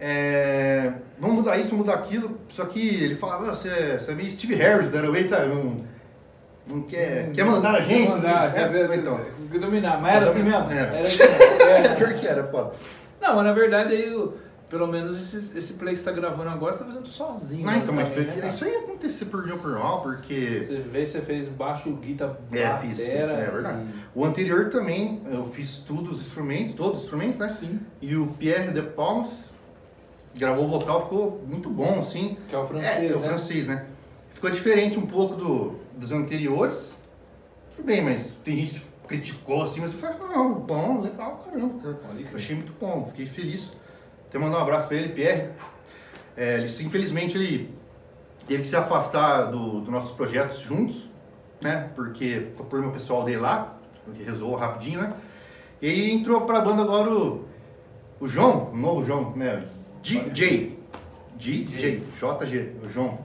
É, 0.00 0.92
vamos 1.22 1.36
mudar 1.36 1.56
isso, 1.56 1.74
mudar 1.74 1.94
aquilo. 1.94 2.38
Só 2.48 2.66
que 2.66 2.80
ele 3.02 3.14
falava, 3.14 3.48
"Ah, 3.48 3.54
você, 3.54 3.68
é- 3.68 3.98
você 3.98 4.10
é 4.10 4.14
meio 4.14 4.30
Steve 4.30 4.54
Harris 4.54 4.88
da 4.90 4.98
Aeroway, 4.98 5.26
sabe? 5.26 5.46
Não, 5.54 5.84
não 6.66 6.82
quer, 6.82 7.30
quer 7.32 7.44
mandar 7.44 7.74
a 7.76 7.80
gente. 7.80 8.04
Quer 8.06 8.10
mandar, 8.16 8.48
é, 8.48 8.52
quer 8.52 8.66
dizer, 8.66 8.98
então. 8.98 9.20
quer 9.50 9.58
dominar. 9.58 10.00
Mas 10.00 10.16
era 10.16 10.30
assim 10.30 10.42
mesmo? 10.42 10.70
Era. 10.70 10.98
assim 10.98 11.18
mesmo. 11.18 11.42
É, 11.62 11.76
É. 11.86 11.94
pior 11.94 12.12
que 12.14 12.26
era, 12.26 12.44
foda. 12.48 12.72
Não, 13.20 13.36
mas 13.36 13.44
na 13.44 13.52
verdade 13.52 13.94
aí, 13.94 14.28
pelo 14.68 14.86
menos 14.88 15.14
esse, 15.34 15.56
esse 15.56 15.74
play 15.74 15.94
que 15.94 16.00
você 16.00 16.04
tá 16.06 16.12
gravando 16.12 16.50
agora, 16.50 16.72
você 16.72 16.80
tá 16.80 16.86
fazendo 16.86 17.06
sozinho. 17.06 17.64
Não, 17.66 17.76
então, 17.76 17.94
mas 17.94 18.08
foi, 18.08 18.24
né, 18.24 18.48
isso 18.48 18.64
aí 18.64 18.72
ia 18.72 18.78
acontecer 18.80 19.26
por 19.26 19.42
por 19.58 19.78
mal, 19.78 20.00
porque... 20.02 20.64
Você 20.66 20.76
vê, 20.90 21.06
você 21.06 21.20
fez 21.20 21.48
baixo, 21.48 21.90
guitarra, 21.92 22.36
É, 22.52 22.76
fiz, 22.78 22.96
fiz, 22.98 23.06
é 23.08 23.50
verdade. 23.52 23.82
e- 23.82 24.18
O 24.18 24.24
anterior 24.24 24.70
também, 24.70 25.22
eu 25.30 25.44
fiz 25.44 25.76
tudo 25.78 26.10
os 26.10 26.20
instrumentos, 26.20 26.74
todos 26.74 26.98
os 26.98 27.04
instrumentos, 27.04 27.38
né? 27.38 27.56
Sim. 27.60 27.78
E 28.00 28.16
o 28.16 28.26
Pierre 28.38 28.72
de 28.72 28.82
Palmas 28.82 29.28
gravou 30.34 30.64
o 30.66 30.68
vocal, 30.68 31.02
ficou 31.02 31.44
muito 31.46 31.68
bom, 31.68 32.00
assim. 32.00 32.36
Que 32.48 32.54
é 32.54 32.58
o 32.58 32.66
francês, 32.66 32.98
é, 32.98 33.06
é 33.06 33.16
o 33.16 33.20
né? 33.20 33.26
francês, 33.26 33.66
né? 33.66 33.86
Ficou 34.30 34.50
diferente 34.50 34.98
um 34.98 35.06
pouco 35.06 35.36
do, 35.36 35.80
dos 35.94 36.10
anteriores. 36.12 36.92
Tudo 37.76 37.86
bem, 37.86 38.02
mas 38.02 38.32
tem 38.44 38.56
gente 38.56 38.74
que 38.74 38.92
criticou 39.06 39.62
assim, 39.62 39.80
mas 39.80 39.92
eu 39.92 39.98
falei, 39.98 40.18
não, 40.18 40.54
bom, 40.54 41.00
legal, 41.00 41.42
caramba. 41.44 41.98
Eu 42.30 42.36
achei 42.36 42.56
muito 42.56 42.72
bom, 42.80 43.06
fiquei 43.06 43.26
feliz. 43.26 43.72
Até 44.28 44.38
mandar 44.38 44.58
um 44.58 44.62
abraço 44.62 44.88
pra 44.88 44.96
ele, 44.96 45.10
Pierre. 45.10 45.50
É, 46.36 46.54
ele, 46.54 46.66
infelizmente 46.66 47.36
ele 47.36 47.74
teve 48.46 48.62
que 48.62 48.68
se 48.68 48.76
afastar 48.76 49.50
do, 49.50 49.80
dos 49.80 49.88
nossos 49.88 50.12
projetos 50.12 50.60
juntos, 50.60 51.10
né? 51.60 51.90
Porque 51.94 52.48
o 52.58 52.64
problema 52.64 52.92
pessoal 52.92 53.24
dele 53.24 53.38
lá, 53.38 53.76
porque 54.04 54.22
resolveu 54.22 54.58
rapidinho, 54.58 55.02
né? 55.02 55.12
E 55.80 56.10
entrou 56.10 56.42
pra 56.42 56.60
banda 56.60 56.82
agora 56.82 57.10
o, 57.10 57.44
o 58.20 58.26
João, 58.26 58.70
o 58.72 58.76
novo 58.76 59.04
João, 59.04 59.36
né? 59.36 59.64
DJ. 60.02 60.78
DJ, 61.36 62.02
JG, 62.16 62.72
o 62.84 62.88
João, 62.88 63.18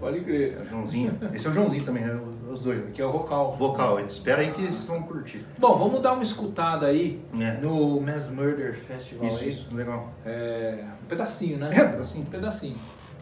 Pode 0.00 0.20
crer. 0.20 0.56
é 0.58 0.62
o 0.62 0.64
Joãozinho. 0.64 1.18
Esse 1.34 1.46
é 1.46 1.50
o 1.50 1.52
Joãozinho 1.52 1.82
também, 1.84 2.04
né? 2.04 2.18
Os 2.50 2.62
dois. 2.62 2.82
Que 2.94 3.02
é 3.02 3.04
o 3.04 3.10
vocal. 3.10 3.56
Vocal, 3.56 4.00
espera 4.00 4.40
aí 4.42 4.50
que 4.52 4.62
vocês 4.62 4.86
vão 4.86 5.02
curtir. 5.02 5.44
Bom, 5.58 5.74
vamos 5.76 6.00
dar 6.00 6.12
uma 6.14 6.22
escutada 6.22 6.86
aí 6.86 7.20
É. 7.38 7.52
no 7.60 8.00
Mass 8.00 8.30
Murder 8.30 8.74
Festival 8.74 9.26
Isso, 9.26 9.44
isso, 9.44 9.66
legal. 9.74 10.12
É, 10.24 10.84
um 11.02 11.06
pedacinho, 11.06 11.58
né? 11.58 11.70
É, 11.72 12.00
assim. 12.00 12.20
Um 12.20 12.24
pedacinho. 12.24 12.78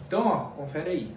Então, 0.06 0.26
ó, 0.28 0.38
confere 0.60 0.90
aí. 0.90 1.12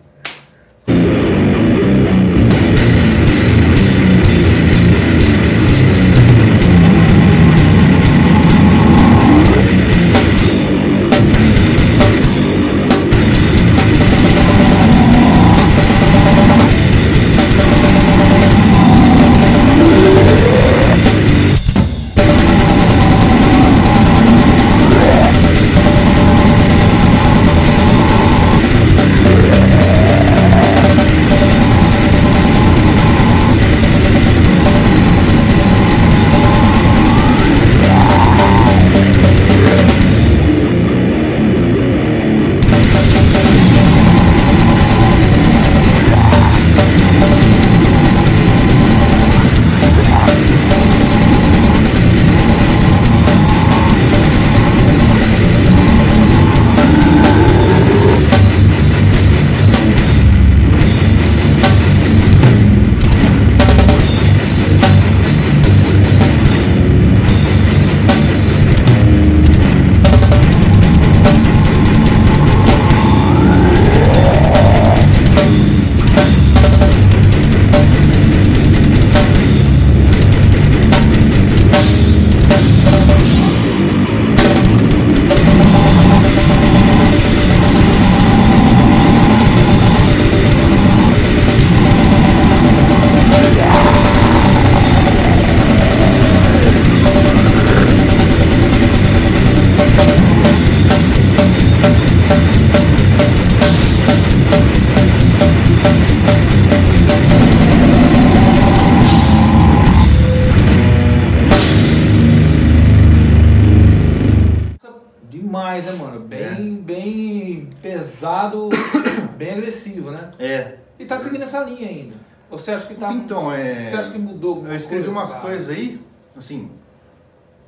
Demais, 115.29 115.85
né, 115.85 115.91
mano? 115.93 116.19
Bem, 116.21 116.43
é. 116.43 116.55
bem 116.55 117.67
pesado, 117.81 118.69
bem 119.37 119.53
agressivo, 119.53 120.11
né? 120.11 120.31
É. 120.39 120.75
E 120.97 121.05
tá 121.05 121.17
seguindo 121.17 121.43
essa 121.43 121.63
linha 121.63 121.87
ainda. 121.87 122.15
Ou 122.49 122.57
você 122.57 122.71
acha 122.71 122.87
que 122.87 122.95
tá. 122.95 123.11
Então, 123.13 123.51
é. 123.51 123.89
Você 123.89 123.95
acha 123.95 124.11
que 124.11 124.17
mudou? 124.17 124.65
Eu 124.65 124.75
escrevi 124.75 125.05
coisa, 125.05 125.19
umas 125.19 125.33
coisas 125.33 125.69
aí, 125.69 126.01
assim, 126.35 126.69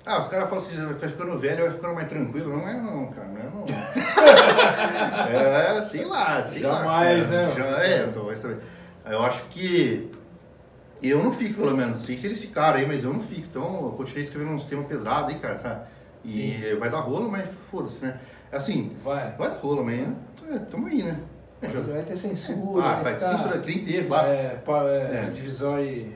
ah, 0.05 0.19
os 0.19 0.27
caras 0.27 0.49
falam 0.49 0.65
assim, 0.65 0.75
vai 0.95 1.09
ficando 1.09 1.37
velho, 1.37 1.63
vai 1.65 1.73
ficando 1.73 1.93
mais 1.93 2.07
tranquilo. 2.09 2.57
Não 2.57 2.67
é 2.67 2.73
não, 2.81 3.05
cara, 3.07 3.27
não 3.27 3.39
é 3.39 3.43
não. 3.43 3.65
é, 5.77 5.81
sei 5.81 6.05
lá, 6.05 6.41
sei 6.41 6.61
lá. 6.63 6.79
Jamais, 6.79 7.29
né? 7.29 7.53
Já, 7.55 7.83
é, 7.83 8.05
então 8.07 8.25
vai 8.25 8.35
saber. 8.37 8.57
Eu 9.05 9.21
acho 9.23 9.43
que 9.45 10.09
eu 11.03 11.23
não 11.23 11.31
fico, 11.31 11.61
pelo 11.61 11.75
menos. 11.77 11.97
Não 11.97 12.03
sei 12.03 12.17
se 12.17 12.27
eles 12.27 12.41
ficaram 12.41 12.77
aí, 12.79 12.85
mas 12.85 13.03
eu 13.03 13.13
não 13.13 13.21
fico. 13.21 13.47
Então 13.49 13.85
eu 13.85 13.91
continuei 13.91 14.23
escrevendo 14.23 14.51
uns 14.53 14.65
temas 14.65 14.87
pesados 14.87 15.29
aí, 15.33 15.39
cara, 15.39 15.57
sabe? 15.59 15.81
E 16.23 16.75
vai 16.79 16.89
dar 16.89 16.99
rolo, 16.99 17.29
mas 17.31 17.47
foda-se, 17.69 18.03
né? 18.03 18.19
Assim, 18.51 18.95
Vai. 19.03 19.31
vai 19.37 19.49
dar 19.49 19.55
rolo 19.57 19.81
amanhã. 19.81 20.13
É, 20.51 20.57
tamo 20.59 20.87
aí, 20.87 21.03
né? 21.03 21.17
É, 21.61 21.69
já- 21.69 21.79
Vai 21.79 22.01
ter 22.03 22.17
censura. 22.17 22.83
Ah, 22.83 22.93
vai 22.95 23.03
vai, 23.03 23.13
ficar- 23.15 23.37
censura, 23.37 23.59
quem 23.59 23.85
teve 23.85 24.07
lá. 24.09 24.25
É, 24.27 24.61
é, 24.67 25.25
É. 25.27 25.29
divisório. 25.31 26.11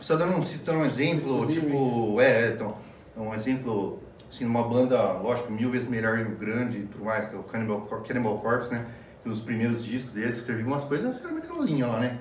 Só 0.00 0.16
dando 0.16 0.36
um, 0.36 0.42
citando 0.42 0.80
um 0.80 0.84
exemplo, 0.84 1.46
tipo, 1.46 2.20
é, 2.20 2.46
é, 2.46 2.50
então, 2.52 2.76
um 3.22 3.34
exemplo, 3.34 4.00
assim, 4.30 4.44
uma 4.44 4.66
banda, 4.66 5.12
lógico, 5.12 5.50
mil 5.50 5.70
vezes 5.70 5.88
melhor 5.88 6.18
e 6.18 6.24
grande 6.24 6.78
e 6.78 6.86
tudo 6.86 7.04
mais, 7.04 7.28
que 7.28 7.34
é 7.34 7.38
o 7.38 7.42
Cannibal, 7.42 7.82
Cannibal 8.06 8.38
Corpse, 8.38 8.70
né? 8.70 8.86
Que 9.22 9.28
os 9.28 9.40
primeiros 9.40 9.84
discos 9.84 10.12
deles, 10.12 10.38
escrevi 10.38 10.62
umas 10.62 10.84
coisas, 10.84 11.18
era 11.24 11.32
naquela 11.32 11.64
linha 11.64 11.86
lá, 11.86 12.00
né? 12.00 12.18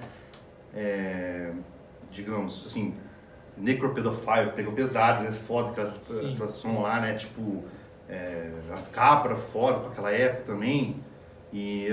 É, 0.73 1.51
digamos, 2.11 2.65
assim, 2.67 2.95
Necropedophile, 3.57 4.51
pegou 4.55 4.73
pesado, 4.73 5.23
né? 5.23 5.31
Foda 5.31 5.69
aquelas, 5.71 5.89
Sim. 6.07 6.33
aquelas 6.33 6.51
som 6.51 6.81
lá, 6.81 6.99
né? 6.99 7.15
Tipo, 7.15 7.63
é, 8.07 8.51
as 8.71 8.87
capas 8.87 9.31
eram 9.31 9.41
foda 9.41 9.79
pra 9.79 9.89
aquela 9.91 10.11
época 10.11 10.43
também. 10.43 11.03
E 11.51 11.87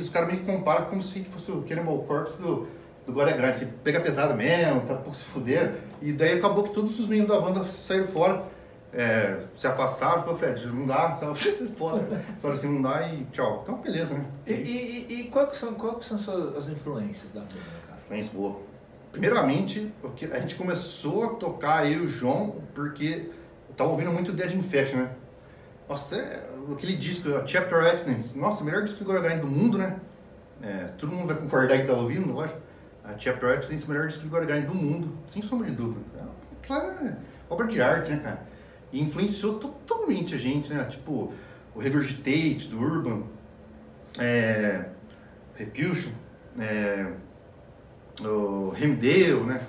os 0.00 0.08
caras 0.08 0.28
meio 0.28 0.40
que 0.40 0.46
comparam 0.46 0.86
como 0.86 1.02
se 1.02 1.22
fosse 1.24 1.50
o 1.50 1.62
Cannibal 1.62 1.98
Corpse 2.04 2.40
do, 2.40 2.66
do 3.06 3.12
Glória 3.12 3.36
Grande. 3.36 3.58
Você 3.58 3.66
pega 3.84 4.00
pesado 4.00 4.34
mesmo, 4.34 4.80
tá 4.80 4.94
pouco 4.94 5.14
se 5.14 5.24
fuder. 5.24 5.74
E 6.00 6.12
daí 6.12 6.38
acabou 6.38 6.64
que 6.64 6.74
todos 6.74 6.98
os 6.98 7.06
membros 7.06 7.28
da 7.28 7.40
banda 7.40 7.64
saíram 7.64 8.06
fora, 8.08 8.42
é, 8.92 9.40
se 9.56 9.66
afastaram. 9.66 10.22
Falou, 10.22 10.36
Fred, 10.36 10.66
não 10.66 10.86
dá, 10.86 11.16
fora. 11.76 12.04
Falaram 12.40 12.58
assim, 12.58 12.68
não 12.68 12.82
dá 12.82 13.08
e 13.08 13.24
tchau. 13.32 13.60
Então, 13.62 13.76
beleza, 13.78 14.14
né? 14.14 14.24
E, 14.46 14.52
e, 14.52 15.06
e, 15.08 15.20
e 15.20 15.24
quais 15.24 15.56
são, 15.56 15.74
que 15.74 16.04
são 16.04 16.18
suas, 16.18 16.56
as 16.56 16.68
influências 16.68 17.32
da 17.32 17.40
banda, 17.40 17.54
cara? 17.86 18.00
Influência 18.04 18.32
boa. 18.32 18.56
Primeiramente, 19.12 19.92
porque 20.02 20.26
a 20.26 20.38
gente 20.38 20.56
começou 20.56 21.24
a 21.24 21.28
tocar, 21.34 21.90
eu 21.90 22.02
e 22.02 22.06
o 22.06 22.08
João, 22.08 22.62
porque 22.74 23.30
eu 23.68 23.74
tava 23.74 23.90
ouvindo 23.90 24.12
muito 24.12 24.32
Dead 24.32 24.52
Infection, 24.52 24.98
né? 24.98 25.10
Nossa, 25.88 26.16
é, 26.16 26.48
aquele 26.72 26.96
disco, 26.96 27.32
a 27.34 27.46
Chapter 27.46 27.78
Accidents, 27.86 28.34
nossa, 28.34 28.62
o 28.62 28.64
melhor 28.64 28.82
disco 28.82 29.04
Glória 29.04 29.22
Grande 29.22 29.40
do 29.40 29.46
mundo, 29.46 29.78
né? 29.78 30.00
É, 30.62 30.88
todo 30.98 31.12
mundo 31.12 31.28
vai 31.28 31.36
concordar 31.36 31.78
que 31.78 31.86
tá 31.86 31.92
ouvindo, 31.92 32.32
lógico. 32.32 32.60
A 33.06 33.16
Chapter 33.16 33.50
Accidents, 33.50 33.84
o 33.84 33.90
melhor 33.90 34.08
disco 34.08 34.28
Glória 34.28 34.46
Grande 34.46 34.66
do 34.66 34.74
mundo, 34.74 35.12
sem 35.32 35.40
sombra 35.40 35.70
de 35.70 35.76
dúvida. 35.76 36.00
É, 36.68 36.74
é 36.74 37.16
obra 37.48 37.66
de 37.68 37.80
arte, 37.80 38.10
né, 38.10 38.18
cara? 38.18 38.40
E 38.92 39.00
influenciou 39.00 39.58
totalmente 39.58 40.34
a 40.34 40.38
gente, 40.38 40.72
né? 40.72 40.84
Tipo, 40.84 41.32
o 41.74 41.78
Regurgitate, 41.78 42.68
do 42.68 42.80
Urban, 42.80 43.22
é, 44.18 44.86
Repulsion, 45.54 46.10
é, 46.58 47.12
o 48.20 48.72
Hemdale, 48.76 49.44
né? 49.44 49.60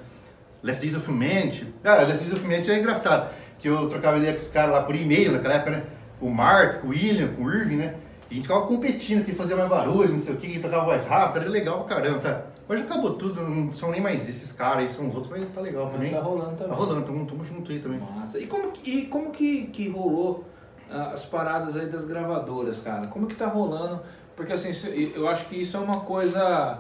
Last 0.64 0.82
Days 0.82 0.96
of 0.96 1.10
Humanity. 1.10 1.72
Ah, 1.84 1.96
Last 1.98 2.24
Days 2.24 2.34
of 2.34 2.44
Humanity 2.44 2.72
é 2.72 2.80
engraçado, 2.80 3.32
que 3.60 3.70
eu 3.70 3.88
trocava 3.88 4.18
ideia 4.18 4.34
com 4.34 4.42
os 4.42 4.48
caras 4.48 4.72
lá 4.72 4.82
por 4.82 4.96
e-mail 4.96 5.32
naquela 5.32 5.54
época, 5.54 5.72
né? 5.72 5.84
O 6.20 6.30
Mark, 6.32 6.84
o 6.84 6.88
William, 6.88 7.36
o 7.38 7.52
Irving, 7.52 7.76
né? 7.76 7.96
E 8.30 8.34
a 8.34 8.34
gente 8.34 8.48
ficava 8.48 8.66
competindo, 8.66 9.24
quem 9.24 9.36
fazia 9.36 9.56
mais 9.56 9.70
barulho, 9.70 10.10
não 10.10 10.20
sei 10.20 10.34
o 10.34 10.38
que, 10.38 10.48
quem 10.48 10.62
tocava 10.62 10.88
mais 10.88 11.06
rápido, 11.06 11.44
era 11.44 11.50
legal 11.52 11.84
pra 11.84 11.96
caramba, 11.96 12.20
sabe? 12.20 12.57
Hoje 12.70 12.84
acabou 12.84 13.14
tudo, 13.14 13.42
não 13.42 13.72
são 13.74 13.92
nem 13.92 14.02
mais 14.02 14.28
esses 14.28 14.52
caras 14.52 14.80
aí, 14.84 14.90
são 14.90 15.08
os 15.08 15.16
outros, 15.16 15.32
mas 15.32 15.46
tá 15.56 15.62
legal 15.62 15.90
também. 15.90 16.12
Tá 16.12 16.20
rolando 16.20 16.56
também. 16.58 16.68
Tá 16.68 16.76
rolando, 16.76 17.06
tamo, 17.06 17.26
tamo 17.26 17.44
junto 17.44 17.72
aí 17.72 17.80
também. 17.80 18.00
Massa. 18.00 18.38
E 18.40 18.46
como, 18.48 18.72
que- 18.72 18.90
e 18.92 19.06
como 19.06 19.32
que, 19.32 19.68
que 19.68 19.88
rolou 19.90 20.44
ah, 20.92 21.12
as 21.14 21.26
paradas 21.26 21.78
aí 21.78 21.86
das 21.88 22.04
gravadoras, 22.04 22.80
cara? 22.82 23.08
Como 23.08 23.26
que 23.28 23.36
tá 23.36 23.48
rolando? 23.48 24.02
Porque 24.36 24.52
assim, 24.54 24.70
eu 25.16 25.28
acho 25.30 25.46
que 25.46 25.56
isso 25.62 25.78
é 25.78 25.80
uma 25.80 26.02
coisa, 26.02 26.80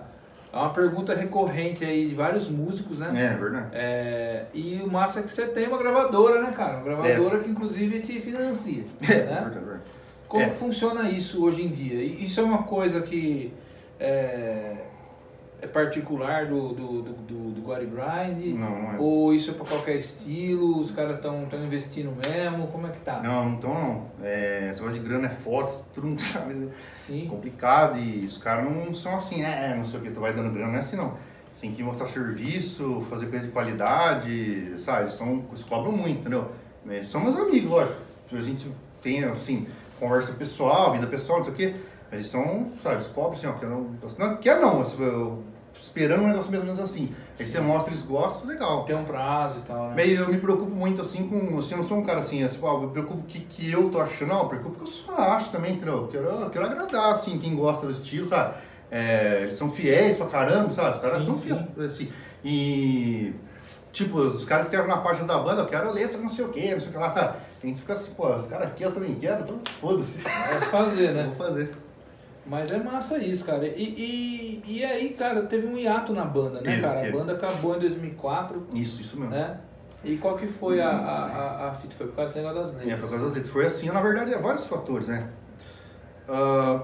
é 0.51 0.57
uma 0.57 0.69
pergunta 0.71 1.15
recorrente 1.15 1.85
aí 1.85 2.09
de 2.09 2.15
vários 2.15 2.47
músicos, 2.49 2.99
né? 2.99 3.09
É, 3.15 3.37
verdade. 3.37 3.67
É, 3.71 4.45
e 4.53 4.81
o 4.83 4.91
massa 4.91 5.21
é 5.21 5.23
que 5.23 5.29
você 5.31 5.47
tem 5.47 5.67
uma 5.67 5.77
gravadora, 5.77 6.41
né, 6.41 6.51
cara? 6.51 6.77
Uma 6.77 6.83
gravadora 6.83 7.39
que 7.39 7.49
inclusive 7.49 8.01
te 8.01 8.19
financia. 8.19 8.83
É, 9.01 9.07
né? 9.07 9.23
verdade, 9.23 9.55
verdade. 9.55 9.81
Como 10.27 10.43
É. 10.43 10.49
que 10.49 10.57
funciona 10.57 11.09
isso 11.09 11.41
hoje 11.45 11.63
em 11.63 11.69
dia? 11.69 12.03
Isso 12.03 12.41
é 12.41 12.43
uma 12.43 12.63
coisa 12.63 12.99
que 13.01 13.53
é, 13.97 14.75
é 15.61 15.65
particular 15.67 16.45
do, 16.47 16.69
do, 16.73 17.01
do, 17.01 17.13
do, 17.13 17.51
do 17.51 17.61
Gory 17.61 17.85
Grind? 17.87 18.59
Não, 18.59 18.81
não 18.81 18.91
é. 18.93 18.97
Ou 18.99 19.33
isso 19.33 19.51
é 19.51 19.53
pra 19.53 19.65
qualquer 19.65 19.95
estilo? 19.95 20.79
Os 20.79 20.91
caras 20.91 21.15
estão 21.15 21.45
tão 21.49 21.65
investindo 21.65 22.13
mesmo? 22.15 22.67
Como 22.67 22.85
é 22.87 22.91
que 22.91 22.99
tá? 22.99 23.21
Não, 23.23 23.49
não 23.49 23.57
tão 23.57 23.73
não. 23.73 24.05
É, 24.21 24.69
esse 24.71 24.79
negócio 24.81 25.01
de 25.01 25.07
grana 25.07 25.27
é 25.27 25.31
foda, 25.31 25.69
todo 25.95 26.07
mundo 26.07 26.19
sabe. 26.21 26.53
né? 26.53 26.71
Sim. 27.05 27.27
complicado 27.27 27.97
e 27.97 28.25
os 28.25 28.37
caras 28.37 28.65
não 28.69 28.93
são 28.93 29.15
assim, 29.17 29.43
é, 29.43 29.75
não 29.75 29.85
sei 29.85 29.99
o 29.99 30.03
que, 30.03 30.11
tu 30.11 30.19
vai 30.19 30.33
dando 30.33 30.51
grana, 30.51 30.67
não 30.71 30.77
é 30.77 30.81
assim 30.81 30.95
não. 30.95 31.11
Você 31.53 31.61
tem 31.61 31.71
que 31.71 31.81
mostrar 31.81 32.07
serviço, 32.07 33.01
fazer 33.09 33.25
coisa 33.27 33.45
de 33.47 33.51
qualidade, 33.51 34.75
sabe? 34.79 35.03
Eles, 35.05 35.13
são, 35.13 35.43
eles 35.49 35.63
cobram 35.63 35.91
muito, 35.91 36.19
entendeu? 36.19 36.51
Eles 36.85 37.07
são 37.07 37.19
meus 37.21 37.37
amigos, 37.39 37.69
lógico. 37.71 37.97
A 38.31 38.41
gente 38.41 38.69
tem, 39.01 39.23
assim, 39.23 39.65
conversa 39.99 40.33
pessoal, 40.33 40.91
vida 40.93 41.07
pessoal, 41.07 41.39
não 41.39 41.45
sei 41.45 41.53
o 41.53 41.55
que, 41.57 41.75
eles 42.11 42.27
são, 42.27 42.71
sabe, 42.83 42.95
eles 42.95 43.07
cobram 43.07 43.33
assim, 43.33 43.47
ó, 43.47 43.53
quero, 43.53 43.89
não, 44.19 44.37
quer 44.37 44.59
não, 44.61 44.83
eu- 44.99 45.43
esperando 45.79 46.23
um 46.23 46.27
negócio 46.27 46.49
mais 46.49 46.61
ou 46.61 46.65
menos 46.65 46.79
assim. 46.79 47.13
Aí 47.39 47.45
você 47.45 47.59
mostra, 47.59 47.91
eles 47.93 48.03
gostam, 48.03 48.47
legal. 48.47 48.83
Tem 48.83 48.95
um 48.95 49.05
prazo 49.05 49.59
e 49.59 49.67
tal, 49.67 49.89
né? 49.89 49.93
Mas 49.95 50.19
eu 50.19 50.27
me 50.27 50.37
preocupo 50.37 50.71
muito 50.71 51.01
assim 51.01 51.27
com. 51.27 51.57
Assim, 51.57 51.73
eu 51.73 51.77
não 51.79 51.87
sou 51.87 51.97
um 51.97 52.03
cara 52.03 52.19
assim, 52.19 52.43
assim 52.43 52.59
ah, 52.63 52.67
eu 52.67 52.81
me 52.81 52.89
preocupo 52.89 53.23
que, 53.23 53.39
que 53.41 53.71
eu 53.71 53.89
tô 53.89 53.99
achando, 53.99 54.29
não, 54.29 54.37
eu 54.39 54.43
me 54.43 54.49
preocupo 54.49 54.75
que 54.75 54.83
eu 54.83 54.87
só 54.87 55.15
acho 55.15 55.49
também, 55.51 55.73
entendeu? 55.73 55.97
Eu 56.01 56.07
quero, 56.07 56.25
eu 56.25 56.49
quero 56.49 56.65
agradar, 56.65 57.11
assim, 57.11 57.37
quem 57.37 57.55
gosta 57.55 57.85
do 57.85 57.91
estilo, 57.91 58.27
sabe? 58.27 58.55
É, 58.89 59.39
eles 59.41 59.53
são 59.55 59.69
fiéis 59.69 60.17
pra 60.17 60.27
caramba, 60.27 60.71
sabe? 60.71 60.97
Os 60.97 61.01
caras 61.01 61.19
Sim, 61.19 61.25
são 61.25 61.35
sim. 61.35 61.41
fiéis, 61.75 61.91
assim. 61.91 62.11
E. 62.43 63.33
Tipo, 63.91 64.19
os 64.19 64.45
caras 64.45 64.65
escrevem 64.65 64.87
na 64.87 64.97
página 64.97 65.25
da 65.25 65.39
banda, 65.39 65.61
eu 65.61 65.65
quero 65.65 65.89
a 65.89 65.91
letra, 65.91 66.17
não 66.19 66.29
sei 66.29 66.45
o 66.45 66.49
que, 66.49 66.71
não 66.71 66.79
sei 66.79 66.89
o 66.89 66.91
que 66.91 66.97
lá, 66.97 67.11
sabe? 67.11 67.37
A 67.63 67.65
gente 67.65 67.79
fica 67.79 67.93
assim, 67.93 68.11
pô, 68.11 68.29
os 68.35 68.45
caras 68.45 68.67
aqui 68.67 68.83
eu 68.83 68.91
também 68.91 69.15
quero, 69.15 69.41
então 69.41 69.59
foda-se. 69.81 70.19
É 70.19 70.61
fazer, 70.65 71.09
Eu 71.09 71.13
né? 71.13 71.23
Vou 71.25 71.33
fazer. 71.33 71.73
Mas 72.47 72.71
é 72.71 72.77
massa 72.77 73.17
isso, 73.17 73.43
cara. 73.45 73.67
E, 73.67 73.83
e, 73.83 74.63
e 74.65 74.85
aí, 74.85 75.09
cara, 75.09 75.41
teve 75.43 75.67
um 75.67 75.77
hiato 75.77 76.13
na 76.13 76.23
banda, 76.23 76.61
né, 76.61 76.63
Teve, 76.63 76.81
cara? 76.81 77.01
teve. 77.01 77.09
A 77.09 77.19
banda 77.19 77.33
acabou 77.33 77.75
em 77.75 77.79
2004, 77.79 78.67
Isso, 78.73 79.01
isso 79.01 79.19
mesmo. 79.19 79.35
né? 79.35 79.59
E 80.03 80.15
qual 80.17 80.37
que 80.37 80.47
foi 80.47 80.79
a, 80.79 80.89
a, 80.89 81.67
a, 81.67 81.73
fita? 81.73 81.95
Foi 81.97 82.07
por 82.07 82.15
causa 82.15 82.33
desse 82.33 82.45
negócio 82.45 82.61
das 82.61 82.73
letras. 82.73 82.93
É, 82.93 82.97
foi 82.97 83.01
por 83.01 83.09
causa 83.09 83.25
das 83.25 83.33
letras. 83.33 83.53
Foi 83.53 83.65
assim, 83.65 83.87
na 83.89 84.01
verdade, 84.01 84.33
é 84.33 84.37
vários 84.39 84.65
fatores, 84.65 85.07
né? 85.07 85.27
Ah, 86.29 86.81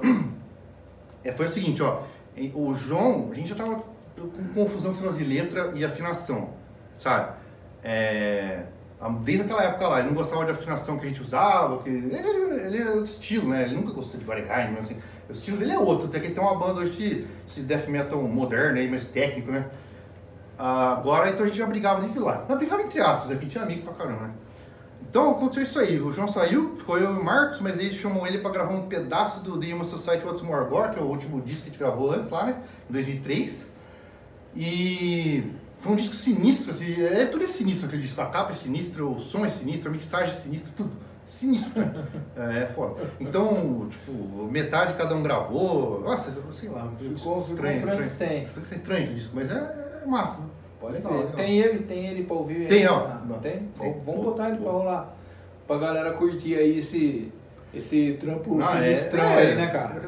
é, 1.23 1.31
foi 1.31 1.45
o 1.45 1.49
seguinte, 1.49 1.81
ó. 1.81 2.01
O 2.53 2.73
João, 2.73 3.29
a 3.31 3.35
gente 3.35 3.49
já 3.49 3.55
tava 3.55 3.75
com 4.15 4.53
confusão 4.53 4.91
com 4.91 4.97
esse 4.97 5.01
negócio 5.01 5.23
de 5.23 5.29
letra 5.29 5.71
e 5.75 5.85
afinação, 5.85 6.49
sabe? 6.97 7.33
É, 7.83 8.63
desde 9.09 9.43
aquela 9.43 9.63
época 9.63 9.87
lá, 9.87 9.99
ele 9.99 10.09
não 10.09 10.15
gostava 10.15 10.45
de 10.45 10.51
afinação 10.51 10.97
que 10.97 11.05
a 11.05 11.09
gente 11.09 11.21
usava, 11.21 11.81
que 11.83 11.89
ele, 11.89 12.15
ele 12.15 12.77
é 12.77 12.89
outro 12.89 13.03
estilo, 13.03 13.49
né? 13.49 13.63
Ele 13.63 13.75
nunca 13.75 13.91
gostou 13.91 14.19
de 14.19 14.25
Guarigard, 14.25 14.71
mas 14.71 14.85
assim, 14.85 14.97
o 15.29 15.33
estilo 15.33 15.57
dele 15.57 15.71
é 15.71 15.79
outro, 15.79 16.07
até 16.07 16.19
que 16.19 16.27
ele 16.27 16.35
tem 16.35 16.43
uma 16.43 16.55
banda 16.55 16.81
hoje 16.81 16.91
de 16.91 17.25
esse 17.47 17.61
death 17.61 17.87
metal 17.87 18.21
moderno 18.21 18.77
aí, 18.77 18.89
mais 18.89 19.07
técnico, 19.07 19.51
né? 19.51 19.65
Ah, 20.57 20.93
agora, 20.93 21.29
então 21.29 21.43
a 21.43 21.47
gente 21.47 21.57
já 21.57 21.65
brigava 21.65 22.01
desde 22.01 22.19
lá. 22.19 22.45
Mas 22.47 22.57
brigava 22.57 22.81
entre 22.81 23.01
aspas, 23.01 23.31
aqui 23.31 23.47
tinha 23.47 23.63
amigo 23.63 23.83
pra 23.83 23.93
caramba, 23.93 24.27
né? 24.27 24.33
Então 25.09 25.31
aconteceu 25.31 25.63
isso 25.63 25.79
aí, 25.79 26.01
o 26.01 26.11
João 26.11 26.27
saiu, 26.27 26.75
ficou 26.75 26.97
eu 26.97 27.13
e 27.13 27.19
o 27.19 27.23
Marcos, 27.23 27.59
mas 27.59 27.77
aí 27.77 27.93
chamou 27.93 28.25
ele 28.25 28.39
pra 28.39 28.49
gravar 28.51 28.73
um 28.73 28.87
pedaço 28.87 29.41
do 29.41 29.59
The 29.59 29.73
Human 29.73 29.83
Society 29.83 30.25
What's 30.25 30.41
More 30.41 30.67
Gore, 30.67 30.91
que 30.91 30.99
é 30.99 31.03
o 31.03 31.05
último 31.05 31.41
disco 31.41 31.63
que 31.63 31.69
a 31.69 31.71
gente 31.71 31.79
gravou 31.79 32.11
antes 32.11 32.29
lá, 32.31 32.45
né? 32.45 32.63
Em 32.89 32.93
2003. 32.93 33.67
E 34.55 35.51
foi 35.83 35.91
um 35.91 35.95
disco 35.95 36.15
sinistro, 36.15 36.71
assim, 36.71 37.01
é 37.03 37.25
tudo 37.25 37.43
é 37.43 37.47
sinistro 37.47 37.87
aquele 37.87 38.01
disco, 38.01 38.21
a 38.21 38.27
capa 38.27 38.51
é 38.51 38.55
sinistra, 38.55 39.03
o 39.05 39.19
som 39.19 39.45
é 39.45 39.49
sinistro, 39.49 39.89
a 39.89 39.91
mixagem 39.91 40.33
é 40.33 40.37
sinistra, 40.37 40.71
tudo. 40.77 40.91
Sinistro, 41.27 41.71
cara. 41.73 42.07
É, 42.35 42.63
é 42.63 42.65
foda. 42.67 43.09
Então, 43.19 43.87
tipo, 43.89 44.11
metade 44.51 44.93
cada 44.95 45.13
um 45.15 45.21
gravou. 45.23 46.01
Nossa, 46.01 46.33
sei 46.53 46.69
lá. 46.69 46.89
Ficou- 46.99 47.15
ficou 47.17 47.39
estranho, 47.41 48.01
estranho. 48.01 48.43
Estranho 48.43 49.03
aquele 49.03 49.13
disco, 49.19 49.31
mas 49.35 49.49
é, 49.49 49.99
é 50.03 50.05
massa. 50.05 50.37
né? 50.39 50.45
Pode 50.81 50.93
Legal, 50.95 51.11
crer. 51.11 51.21
legal. 51.23 51.35
Tem 51.37 51.59
ele, 51.59 51.79
tem 51.79 52.07
ele 52.07 52.23
pra 52.23 52.35
ouvir? 52.35 52.67
Tem, 52.67 52.81
aí? 52.81 52.87
ó. 52.87 52.97
Ah, 53.05 53.21
Não. 53.25 53.39
Tem? 53.39 53.59
Tem. 53.79 54.01
Vamos 54.05 54.23
botar 54.23 54.49
ele 54.49 54.57
pra 54.57 54.71
rolar. 54.71 55.15
Pra 55.65 55.77
galera 55.77 56.11
curtir 56.11 56.55
aí 56.55 56.79
esse, 56.79 57.31
esse 57.73 58.17
trampo 58.19 58.59
Ah, 58.61 58.73
sinistrão 58.81 59.25
aí, 59.37 59.55
né, 59.55 59.67
cara? 59.67 60.01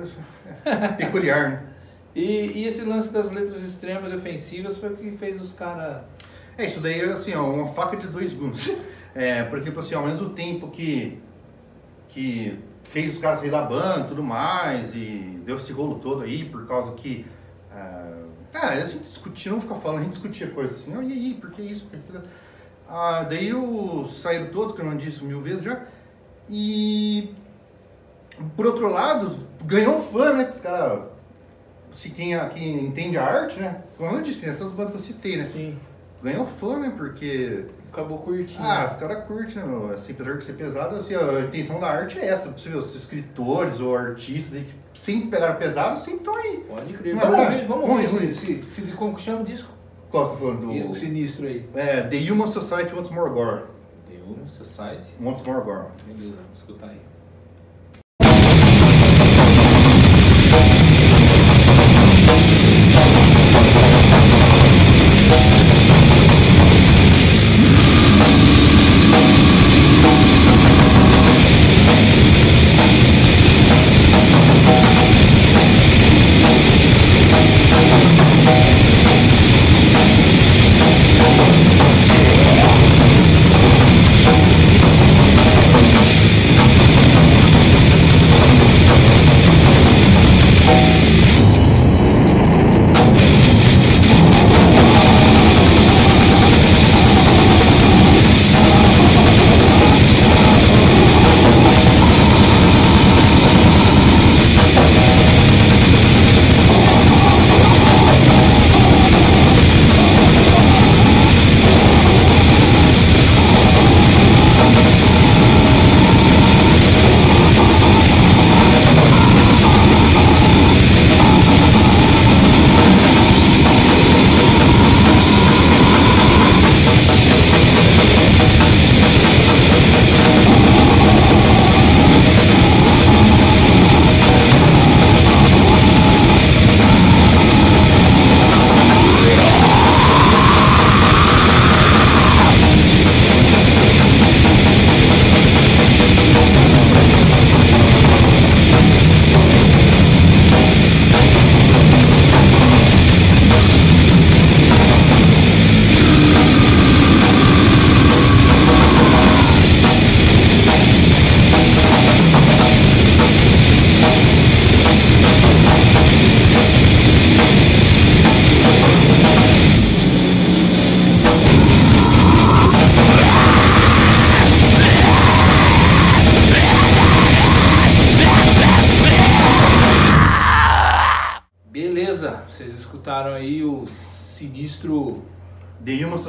é 0.65 0.88
Peculiar, 0.89 1.50
né? 1.50 1.63
E, 2.15 2.60
e 2.60 2.65
esse 2.65 2.81
lance 2.84 3.12
das 3.12 3.29
letras 3.29 3.62
extremas 3.62 4.12
e 4.12 4.15
ofensivas 4.15 4.77
foi 4.77 4.93
o 4.93 4.95
que 4.95 5.12
fez 5.12 5.41
os 5.41 5.51
caras... 5.53 6.01
É, 6.57 6.65
isso 6.65 6.79
daí 6.79 7.01
é 7.01 7.12
assim, 7.12 7.34
ó, 7.34 7.43
uma 7.43 7.67
faca 7.67 7.98
de 7.98 8.07
dois 8.07 8.34
gumes. 8.34 8.74
É, 9.17 9.45
por 9.45 9.57
exemplo, 9.57 9.79
assim, 9.79 9.95
ao 9.95 10.05
mesmo 10.05 10.31
tempo 10.31 10.67
que, 10.67 11.17
que 12.10 12.60
fez 12.84 13.13
os 13.13 13.17
caras 13.17 13.39
sair 13.39 13.50
da 13.50 13.62
banda 13.62 14.01
e 14.01 14.07
tudo 14.10 14.22
mais, 14.22 14.93
e 14.93 15.39
deu 15.45 15.55
esse 15.55 15.72
rolo 15.72 16.00
todo 16.00 16.22
aí, 16.24 16.43
por 16.43 16.67
causa 16.67 16.91
que. 16.91 17.25
ah, 17.72 18.25
ah, 18.53 18.67
a 18.72 18.86
gente 18.86 19.03
discutia, 19.07 19.53
não 19.53 19.62
ficar 19.62 19.75
falando, 19.75 20.00
a 20.00 20.03
gente 20.03 20.12
discutia 20.12 20.48
coisas 20.48 20.81
assim, 20.81 20.93
"Ah, 20.93 21.01
e 21.01 21.13
aí, 21.13 21.34
por 21.36 21.50
que 21.51 21.62
isso, 21.62 21.86
por 21.86 22.22
que? 22.22 22.27
Ah, 22.89 23.25
daí 23.29 23.53
o, 23.53 24.10
saíram 24.10 24.48
todos, 24.48 24.75
que 24.75 24.81
eu 24.81 24.86
não 24.86 24.98
disse 24.98 25.24
mil 25.24 25.39
vezes 25.39 25.63
já, 25.63 25.81
e 26.50 27.34
por 28.55 28.65
outro 28.65 28.89
lado, 28.89 29.38
ganhou 29.63 30.00
fã, 30.00 30.34
né? 30.34 30.43
Que 30.45 30.55
os 30.55 30.62
caras. 30.62 31.14
Se 31.95 32.09
quem, 32.09 32.37
quem 32.49 32.85
entende 32.85 33.17
a 33.17 33.23
arte, 33.25 33.59
né? 33.59 33.81
Como 33.97 34.11
eu 34.11 34.21
disse, 34.21 34.39
tem 34.39 34.49
essas 34.49 34.71
bandas 34.71 34.91
que 34.91 34.97
eu 34.97 35.01
citei, 35.01 35.37
né? 35.37 35.45
Sim. 35.45 35.77
Ganhou 36.21 36.45
fã, 36.45 36.77
né? 36.77 36.93
Porque. 36.95 37.65
Acabou 37.91 38.17
curtindo. 38.17 38.61
Ah, 38.61 38.85
os 38.89 38.95
caras 38.97 39.23
curtem, 39.25 39.55
né, 39.55 39.63
meu? 39.65 39.93
Assim, 39.93 40.11
apesar 40.11 40.33
de 40.33 40.43
ser 40.43 40.53
pesado, 40.53 40.97
assim, 40.97 41.15
a 41.15 41.39
intenção 41.39 41.79
da 41.79 41.87
arte 41.87 42.19
é 42.19 42.25
essa. 42.27 42.49
Você 42.51 42.67
ver, 42.67 42.75
os 42.75 42.93
escritores 42.93 43.79
ou 43.79 43.95
artistas 43.95 44.53
aí 44.55 44.65
que 44.93 44.99
sempre 44.99 45.29
pegaram 45.29 45.55
pesado, 45.55 45.97
sempre 45.97 46.17
estão 46.17 46.35
aí. 46.35 46.65
Pode 46.67 46.93
crer. 46.93 47.15
Vamos 47.15 47.37
não. 47.37 47.43
ouvir, 47.45 47.65
vamos 47.65 47.89
ruim. 47.89 48.03
esse, 48.03 48.25
esse, 48.25 48.81
esse, 48.81 48.91
como 48.91 49.15
que 49.15 49.21
chama 49.21 49.41
o 49.41 49.45
disco? 49.45 49.69
Qual 50.11 50.25
você 50.25 50.31
tá 50.33 50.37
falando? 50.37 50.73
E 50.73 50.83
o 50.83 50.87
Do, 50.89 50.95
sinistro 50.95 51.48
aí. 51.48 51.65
é, 51.74 52.01
The 52.01 52.17
Human 52.29 52.48
Society 52.48 52.93
Wants 52.93 53.11
More 53.11 53.29
Gore. 53.29 53.61
The 54.09 54.17
Human 54.25 54.48
Society. 54.48 55.07
Wants 55.22 55.41
More 55.43 55.61
Gore. 55.63 55.87
Beleza, 56.05 56.35
vamos 56.35 56.57
escutar 56.57 56.89
aí. 56.89 57.00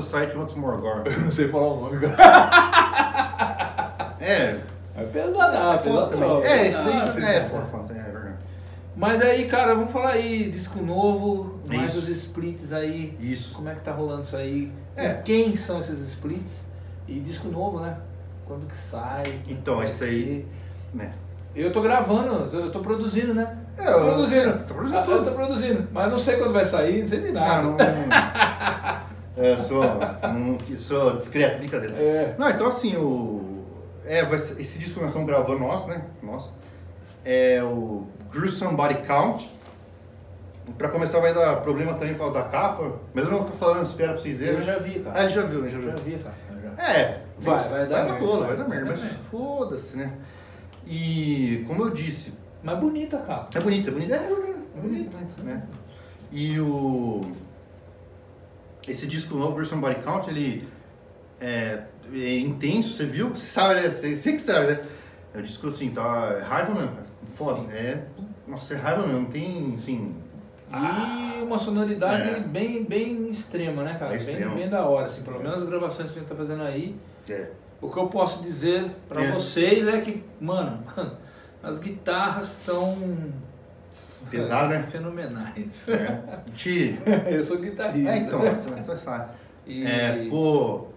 Society 0.03 0.37
Wants 0.37 0.55
More 0.55 0.81
Gore. 0.81 1.11
Não 1.19 1.31
sei 1.31 1.49
falar 1.49 1.69
o 1.69 1.81
nome, 1.81 2.01
cara. 2.01 2.17
É, 4.21 4.59
É 4.97 5.03
pesadão, 5.13 5.73
é 5.73 5.79
foda 5.79 6.07
também. 6.07 6.43
É, 6.43 6.69
esse 6.69 6.83
daí 6.83 6.95
Nossa, 6.99 7.21
é, 7.21 7.37
é 7.37 7.41
cara. 7.41 7.45
foda, 7.45 7.67
foda, 7.67 7.95
é 7.95 8.03
verdade. 8.03 8.35
Mas 8.97 9.21
aí, 9.23 9.47
cara, 9.49 9.75
vamos 9.75 9.91
falar 9.93 10.13
aí, 10.13 10.51
disco 10.51 10.81
novo, 10.83 11.61
mais 11.69 11.91
Isso. 11.91 11.99
os 11.99 12.09
splits 12.09 12.73
aí. 12.73 13.17
Isso. 13.21 13.55
Como 13.55 13.69
é 13.69 13.75
que 13.75 13.81
tá 13.81 13.93
rolando 13.93 14.23
isso 14.23 14.37
aí? 14.37 14.73
É. 14.97 15.15
Quem 15.25 15.55
são 15.55 15.79
esses 15.81 16.01
splits? 16.01 16.65
E 17.07 17.21
disco 17.21 17.49
novo, 17.49 17.81
né? 17.81 17.97
Quando 18.47 18.67
que 18.67 18.77
sai? 18.77 19.25
Então, 19.49 19.83
esse 19.83 20.03
aí-? 20.05 20.47
Né? 20.95 21.13
Eu 21.55 21.71
tô 21.73 21.81
gravando, 21.83 22.49
eu 22.57 22.71
tô 22.71 22.81
produzindo, 22.81 23.35
né? 23.35 23.57
É, 23.77 23.85
tô 23.85 23.91
eu- 23.91 24.05
produzindo. 24.07 24.59
tô 24.67 24.75
produzindo 24.75 24.99
Ah. 24.99 25.07
Eu 25.11 25.25
tô 25.25 25.31
produzindo, 25.31 25.89
mas 25.93 26.11
não 26.11 26.19
sei 26.19 26.37
quando 26.37 26.53
vai 26.55 26.65
sair, 26.65 27.03
não 27.03 27.09
sei 27.09 27.21
nem 27.21 27.33
nada. 27.33 27.53
Ah, 27.53 27.63
não. 27.63 27.77
é, 29.37 29.57
sou, 29.59 29.83
não, 29.83 30.59
sou 30.79 31.16
discreto, 31.16 31.59
brincadeira. 31.59 31.94
É. 31.96 32.35
Não, 32.38 32.49
então 32.51 32.66
assim, 32.66 32.96
o. 32.96 33.64
É, 34.05 34.20
esse 34.59 34.79
disco 34.79 34.94
que 34.94 35.01
nós 35.01 35.09
estamos 35.09 35.27
gravando, 35.27 35.59
nosso, 35.59 35.88
né? 35.88 36.05
Nosso. 36.22 36.53
É 37.25 37.62
o 37.62 38.07
Gruesome 38.33 38.77
Body 38.77 39.03
Count. 39.07 39.51
Pra 40.79 40.88
começar 40.88 41.20
vai 41.20 41.33
dar 41.33 41.61
problema 41.62 41.92
também 41.94 42.14
por 42.14 42.20
causa 42.33 42.35
da 42.35 42.42
capa, 42.49 42.99
mas 43.14 43.25
eu 43.25 43.31
não 43.31 43.38
vou 43.38 43.46
ficar 43.46 43.59
falando, 43.59 43.87
espera 43.87 44.12
pra 44.14 44.20
vocês 44.22 44.37
verem. 44.38 44.55
Eu 44.57 44.62
já 44.62 44.79
vi, 44.79 44.99
cara. 44.99 45.18
Ah, 45.20 45.22
ele 45.25 45.33
já 45.33 45.42
viu, 45.42 45.61
ele 45.64 45.70
já 45.70 45.79
viu. 45.79 45.88
já 45.90 45.96
vi, 45.96 46.18
cara. 46.18 46.35
já. 46.77 46.83
É, 46.83 47.22
Vai, 47.38 47.68
vai 47.68 47.87
dar 47.87 47.94
vai 47.96 48.05
merda, 48.12 48.27
rola, 48.27 48.46
vai. 48.46 48.49
vai 48.49 48.57
dar 48.57 48.68
merda, 48.68 48.87
mas 48.90 48.99
dar 49.01 49.05
merda. 49.07 49.20
foda-se, 49.31 49.96
né? 49.96 50.12
E 50.85 51.64
como 51.68 51.83
eu 51.83 51.90
disse, 51.90 52.33
Mas 52.64 52.79
bonita, 52.79 53.18
cara. 53.18 53.46
é 53.55 53.61
bonito, 53.61 53.90
é 53.90 53.92
bonito, 53.92 54.12
é 54.12 54.18
bonito, 54.18 54.59
é 54.77 54.81
bonito, 54.81 55.44
né? 55.44 55.62
E 56.33 56.59
o 56.59 57.20
esse 58.88 59.07
disco 59.07 59.35
novo, 59.37 59.55
Gruesome 59.55 59.81
Body 59.81 59.96
Count, 60.03 60.29
ele 60.29 60.68
é, 61.40 61.83
é 62.12 62.38
intenso, 62.38 62.94
você 62.94 63.05
viu? 63.05 63.31
Você 63.31 63.46
sabe, 63.46 63.75
né? 63.81 63.90
Você, 63.90 64.16
você 64.16 64.33
que 64.33 64.38
sabe, 64.42 64.66
né? 64.68 64.81
É 65.35 65.38
um 65.38 65.42
disco 65.42 65.68
assim, 65.68 65.90
tá 65.90 66.37
é 66.38 66.42
raiva 66.42 66.75
mesmo, 66.75 66.88
cara. 66.90 67.07
Foda, 67.31 67.72
é, 67.72 68.05
nossa, 68.46 68.75
é 68.75 68.77
raiva 68.77 69.03
mesmo, 69.07 69.22
não 69.22 69.27
tem, 69.31 69.75
assim, 69.75 70.14
E 70.72 71.42
uma 71.42 71.59
sonoridade 71.59 72.29
É. 72.29 72.40
bem, 72.40 72.85
bem 72.85 73.29
extrema, 73.29 73.85
né, 73.85 73.96
cara? 73.99 74.14
É 74.14 74.18
bem, 74.18 74.49
bem 74.49 74.68
da 74.68 74.85
hora, 74.87 75.07
assim. 75.07 75.22
Pelo 75.22 75.38
menos 75.38 75.62
as 75.62 75.68
gravações 75.68 76.11
que 76.11 76.18
a 76.18 76.20
gente 76.20 76.29
tá 76.29 76.35
fazendo 76.35 76.62
aí. 76.62 76.96
é, 77.29 77.51
O 77.81 77.90
que 77.90 77.99
eu 77.99 78.07
posso 78.09 78.42
dizer 78.42 78.90
pra 79.09 79.22
É. 79.25 79.31
vocês 79.33 79.87
é 79.87 80.01
que, 80.01 80.25
mano, 80.40 80.83
as 81.62 81.79
guitarras 81.79 82.53
estão 82.59 82.96
Pesado, 84.31 84.69
né? 84.71 84.83
fenomenais. 84.89 85.89
é. 85.89 86.41
Te, 86.55 86.99
eu 87.31 87.43
sou 87.45 87.59
guitarrista. 87.59 88.11
é, 88.11 88.19
então, 88.19 88.41
você 88.85 88.97
sabe. 88.97 89.31
E- 89.67 89.85
É, 89.87 90.15
ficou 90.15 90.93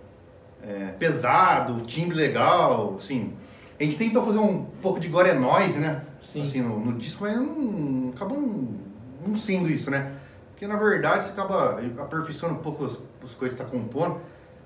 é, 0.63 0.93
pesado, 0.97 1.81
timbre 1.81 2.15
legal, 2.15 2.95
assim. 2.99 3.33
A 3.79 3.83
gente 3.83 3.97
tentou 3.97 4.25
fazer 4.25 4.39
um 4.39 4.65
pouco 4.81 4.99
de 4.99 5.07
gore 5.07 5.33
noise, 5.33 5.79
né? 5.79 6.01
Sim. 6.21 6.43
Assim, 6.43 6.61
no, 6.61 6.79
no 6.79 6.93
disco, 6.97 7.23
mas 7.23 7.35
não, 7.37 8.11
acabou 8.13 8.37
não, 9.25 9.35
sendo 9.35 9.69
isso, 9.69 9.89
né? 9.89 10.11
Porque 10.51 10.67
na 10.67 10.75
verdade 10.75 11.23
você 11.23 11.31
acaba 11.31 11.79
aperfeiçoando 11.99 12.55
um 12.55 12.59
pouco 12.59 12.83
as, 12.83 12.91
as 13.23 13.33
coisas 13.33 13.57
que 13.57 13.63
você 13.63 13.63
tá 13.63 13.65
compondo, 13.65 14.17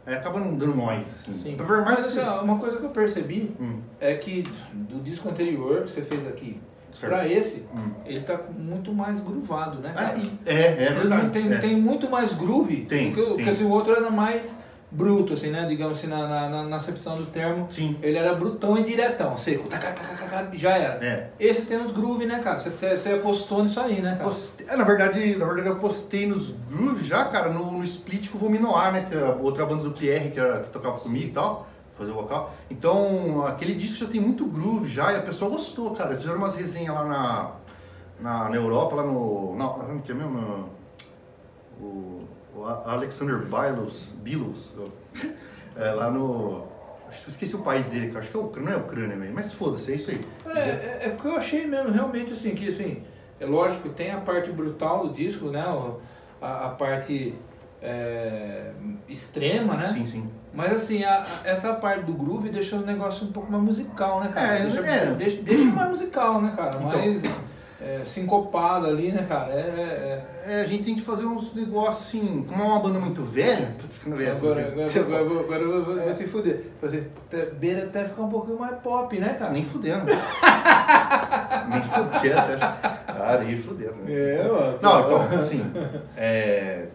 aí 0.06 0.15
acaba 0.15 0.39
não 0.39 0.56
dando 0.56 0.76
noise, 0.76 1.12
assim. 1.12 1.34
Sim. 1.34 1.56
Mais 1.56 1.69
Mas, 1.86 1.95
que 1.97 2.02
assim, 2.08 2.13
você... 2.15 2.43
uma 2.43 2.58
coisa 2.58 2.78
que 2.78 2.84
eu 2.86 2.89
percebi 2.89 3.56
Hum, 3.60 3.80
é 3.99 4.15
que 4.15 4.41
do 4.73 4.99
disco 5.04 5.30
anterior 5.30 5.84
que 5.84 5.91
você 5.91 6.02
fez 6.02 6.26
aqui 6.28 6.60
Pra 6.99 7.27
esse, 7.27 7.65
Hum. 7.75 7.91
ele 8.06 8.19
tá 8.21 8.39
muito 8.58 8.93
mais 8.93 9.19
groovado, 9.19 9.79
né? 9.79 9.93
Ah, 9.95 10.13
é, 10.45 10.53
é 10.53 10.86
Ele 10.88 10.99
verdade. 10.99 11.29
tem, 11.32 11.51
é. 11.53 11.58
tem 11.58 11.75
muito 11.75 12.10
mais 12.10 12.34
groove 12.34 12.86
Tem, 12.86 13.10
do 13.10 13.15
que, 13.15 13.21
o- 13.21 13.25
tem. 13.25 13.36
porque 13.36 13.49
esse 13.49 13.63
outro 13.63 13.93
era 13.95 14.10
mais, 14.10 14.58
bruto, 14.91 15.34
assim, 15.34 15.49
né? 15.49 15.65
Digamos 15.67 15.97
assim, 15.97 16.06
na, 16.08 16.27
na, 16.27 16.49
na, 16.49 16.63
na 16.65 16.75
acepção 16.75 17.15
do 17.15 17.25
termo. 17.25 17.65
Sim. 17.69 17.97
Ele 18.03 18.15
era 18.15 18.36
brutão 18.36 18.77
e 18.77 18.84
diretão, 18.84 19.36
seco. 19.39 19.67
Taca, 19.67 19.91
taca, 19.91 20.15
taca, 20.27 20.49
já 20.56 20.77
era. 20.77 21.03
É. 21.03 21.29
Esse 21.39 21.63
tem 21.63 21.79
uns 21.79 21.91
groove, 21.91 22.27
né, 22.27 22.39
cara? 22.43 22.60
Você, 22.60 22.69
você, 22.95 23.10
apostou 23.13 23.63
nisso 23.63 23.79
aí, 23.79 23.99
né, 24.01 24.12
cara? 24.12 24.25
Postei- 24.25 24.67
é, 24.69 24.75
na, 24.77 24.84
verdade, 24.84 25.36
na 25.36 25.45
verdade, 25.45 25.67
eu 25.67 25.77
postei 25.77 26.27
nos 26.27 26.51
grooves 26.69 27.08
já, 27.08 27.25
cara, 27.25 27.49
no, 27.49 27.71
no 27.71 27.84
split 27.84 28.29
com 28.29 28.38
o 28.38 28.41
Vominoar, 28.41 28.93
né? 28.93 29.08
Que 29.10 29.15
é 29.17 29.21
a 29.23 29.29
outra 29.32 29.65
banda 29.65 29.84
do 29.84 29.91
Pierre 29.93 30.29
que, 30.29 30.39
era- 30.39 30.60
que 30.60 30.69
tocava 30.69 30.99
comigo 30.99 31.27
e 31.27 31.32
tal, 31.32 31.67
fazer 31.97 32.12
o 32.12 32.15
vocal. 32.15 32.53
Então, 32.69 33.45
aquele 33.45 33.75
disco 33.75 33.97
já 33.97 34.08
tem 34.08 34.19
muito 34.19 34.45
groove 34.45 34.88
já 34.88 35.13
e 35.13 35.17
a 35.17 35.21
pessoa 35.21 35.51
gostou, 35.51 35.91
cara. 35.91 36.10
Eles 36.10 36.21
fizeram 36.21 36.39
umas 36.39 36.56
resenhas 36.56 36.93
lá 36.93 37.06
na, 37.06 37.51
na, 38.19 38.49
na 38.49 38.56
Europa, 38.56 38.95
lá 38.95 39.03
no. 39.03 39.56
Na, 39.56 39.69
onde 39.69 40.03
que 40.03 40.12
é 40.12 40.15
mesmo? 40.15 40.69
O, 41.79 42.21
o 42.56 42.65
Alexander 42.65 43.39
Bilos, 43.39 44.10
Bilos 44.21 44.71
é, 45.75 45.91
lá 45.91 46.10
no. 46.10 46.71
Esqueci 47.27 47.56
o 47.56 47.60
país 47.60 47.86
dele, 47.88 48.08
cara. 48.08 48.19
Acho 48.19 48.32
que 48.32 48.38
é 48.38 48.39
Ucrânia, 48.39 48.71
não 48.71 48.79
é 48.79 48.82
Ucrânia, 48.82 49.15
velho. 49.15 49.34
Mas 49.34 49.53
foda-se, 49.53 49.91
é 49.91 49.95
isso 49.95 50.10
aí. 50.10 50.21
É, 50.47 50.60
é, 50.60 50.99
é 51.03 51.10
porque 51.10 51.27
eu 51.27 51.36
achei 51.36 51.67
mesmo, 51.67 51.91
realmente, 51.91 52.34
assim, 52.34 52.56
que, 52.56 52.67
assim, 52.67 53.03
é 53.39 53.45
lógico, 53.45 53.89
tem 53.89 54.12
a 54.12 54.19
parte 54.19 54.51
brutal 54.51 55.08
do 55.08 55.13
disco, 55.13 55.49
né? 55.49 55.63
A, 56.41 56.65
a 56.65 56.69
parte 56.69 57.36
é, 57.84 58.72
extrema, 59.10 59.76
né? 59.76 59.91
Sim, 59.93 60.08
sim. 60.08 60.30
Mas 60.54 60.72
assim, 60.72 61.04
a- 61.04 61.22
a- 61.22 61.48
essa 61.48 61.74
parte 61.74 62.04
do 62.06 62.13
groove 62.13 62.50
deixa 62.50 62.76
o 62.78 62.82
negócio 62.86 63.28
um 63.28 63.32
pouco 63.32 63.52
mais 63.52 63.63
musical, 63.63 64.22
né, 64.22 64.32
cara? 64.34 64.48
É, 64.60 64.63
deixa, 64.63 64.80
é. 64.80 65.06
Deixa, 65.15 65.41
deixa 65.41 65.65
mais 65.65 65.89
musical, 65.89 66.41
né, 66.41 66.54
cara? 66.56 66.78
Então. 66.78 66.88
Mais 66.89 67.24
é, 67.82 68.02
sincopado 68.06 68.86
ali, 68.88 69.12
né, 69.12 69.26
cara? 69.28 69.52
É, 69.52 69.58
é, 70.46 70.54
É, 70.54 70.62
a 70.62 70.65
gente 70.65 70.84
tem 70.84 70.96
que 70.96 71.02
fazer 71.02 71.26
uns 71.26 71.54
negócios 71.54 72.08
assim, 72.08 72.46
como 72.48 72.62
é 72.62 72.65
uma 72.65 72.80
banda 72.80 72.98
muito 73.00 73.22
velha, 73.24 73.76
tô 73.82 73.88
ficando 73.88 74.15
é. 74.15 74.19
velho. 74.19 74.38
Agora, 74.38 74.62
agora, 74.67 74.86
agora, 74.88 75.19
agora, 75.19 75.39
agora 75.41 75.62
eu 75.63 75.86
vou, 75.86 75.96
vou 75.96 76.13
te 76.13 76.26
fuder. 76.28 76.65
Fazer, 76.80 77.12
beira 77.60 77.86
até 77.86 78.06
ficar 78.06 78.22
um 78.22 78.30
pouquinho 78.30 78.58
mais 78.60 78.78
pop, 78.80 79.19
né, 79.19 79.36
cara? 79.39 79.52
Nem 79.52 79.65
fudendo. 79.65 80.06
nem 81.69 81.82
fudendo, 81.82 82.19
você 82.19 82.32
acha? 82.32 82.78
Ah, 83.08 83.38
nem 83.43 83.58
fudendo. 83.58 83.96
né? 84.04 84.13
É, 84.13 84.48
ó. 84.50 84.74
Não, 84.82 85.06
então, 85.06 85.39
assim, 85.39 85.65
é, 86.15 86.86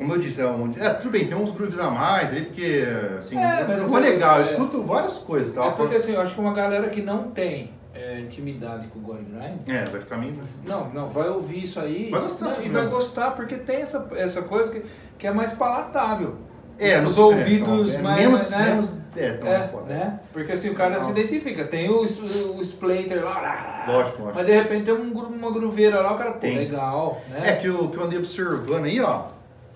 como 0.00 0.14
eu 0.14 0.18
disse, 0.18 0.40
é, 0.40 0.46
um, 0.46 0.72
é, 0.78 0.94
tudo 0.94 1.10
bem, 1.10 1.26
tem 1.26 1.36
uns 1.36 1.52
grooves 1.52 1.78
a 1.78 1.90
mais 1.90 2.32
aí, 2.32 2.42
porque, 2.46 2.84
assim, 3.18 3.38
É, 3.38 3.62
eu 3.62 3.68
mas 3.68 3.78
não 3.78 3.86
vou 3.86 4.00
negar, 4.00 4.40
eu 4.40 4.46
é. 4.46 4.50
escuto 4.50 4.82
várias 4.82 5.18
coisas, 5.18 5.52
tá? 5.52 5.66
É 5.66 5.70
porque 5.70 5.96
assim, 5.96 6.12
eu 6.14 6.20
acho 6.20 6.34
que 6.34 6.40
uma 6.40 6.54
galera 6.54 6.88
que 6.88 7.02
não 7.02 7.24
tem 7.30 7.70
é, 7.94 8.18
intimidade 8.20 8.86
com 8.88 8.98
o 8.98 9.02
Gore 9.02 9.22
Grind, 9.24 9.68
É, 9.68 9.84
vai 9.84 10.00
ficar 10.00 10.16
meio... 10.16 10.38
não, 10.66 10.88
não, 10.88 11.08
vai 11.08 11.28
ouvir 11.28 11.64
isso 11.64 11.78
aí 11.78 12.08
Vai 12.10 12.20
gostar, 12.22 12.50
sim, 12.52 12.66
e 12.66 12.68
vai 12.70 12.84
não. 12.84 12.90
gostar, 12.90 13.32
porque 13.32 13.56
tem 13.56 13.82
essa, 13.82 14.08
essa 14.16 14.40
coisa 14.42 14.70
que, 14.70 14.82
que 15.18 15.26
é 15.26 15.30
mais 15.30 15.52
palatável. 15.52 16.36
É, 16.78 16.98
Os 17.02 17.14
não- 17.16 17.24
ouvidos 17.24 17.90
é, 17.90 17.98
então, 17.98 17.98
é, 17.98 18.02
mais, 18.02 18.20
Menos, 18.24 18.50
né? 18.50 18.58
menos, 18.64 18.90
é, 19.14 19.28
então 19.28 19.48
É, 19.52 19.68
foda. 19.68 19.84
né? 19.92 20.20
Porque 20.32 20.50
assim 20.52 20.70
o 20.70 20.74
cara 20.74 20.96
Não. 20.96 21.02
se 21.04 21.10
identifica. 21.10 21.66
Tem 21.66 21.90
o, 21.90 22.00
o 22.00 22.62
splater 22.62 23.22
lá, 23.22 23.84
Lógico, 23.86 24.22
lógico. 24.22 24.32
mas 24.34 24.46
de 24.46 24.52
repente 24.54 24.84
tem 24.86 24.94
um, 24.94 25.12
uma 25.12 25.50
gruveira 25.52 26.00
lá, 26.00 26.14
o 26.14 26.16
cara, 26.16 26.32
pô, 26.32 26.38
Tem. 26.38 26.56
legal, 26.56 27.20
né? 27.28 27.50
É 27.50 27.56
que 27.56 27.66
eu, 27.66 27.88
que 27.90 27.98
eu 27.98 28.02
andei 28.04 28.18
observando 28.18 28.86
aí, 28.86 28.98
ó. 28.98 29.24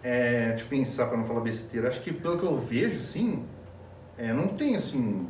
É, 0.05 0.55
eu 0.61 0.67
pensar 0.67 1.07
pra 1.07 1.17
não 1.17 1.25
falar 1.25 1.41
besteira. 1.41 1.89
Acho 1.89 2.01
que 2.03 2.13
pelo 2.13 2.39
que 2.39 2.45
eu 2.45 2.59
vejo, 2.59 2.99
assim, 2.99 3.43
é, 4.19 4.33
não 4.33 4.49
tem 4.49 4.77
assim 4.77 5.27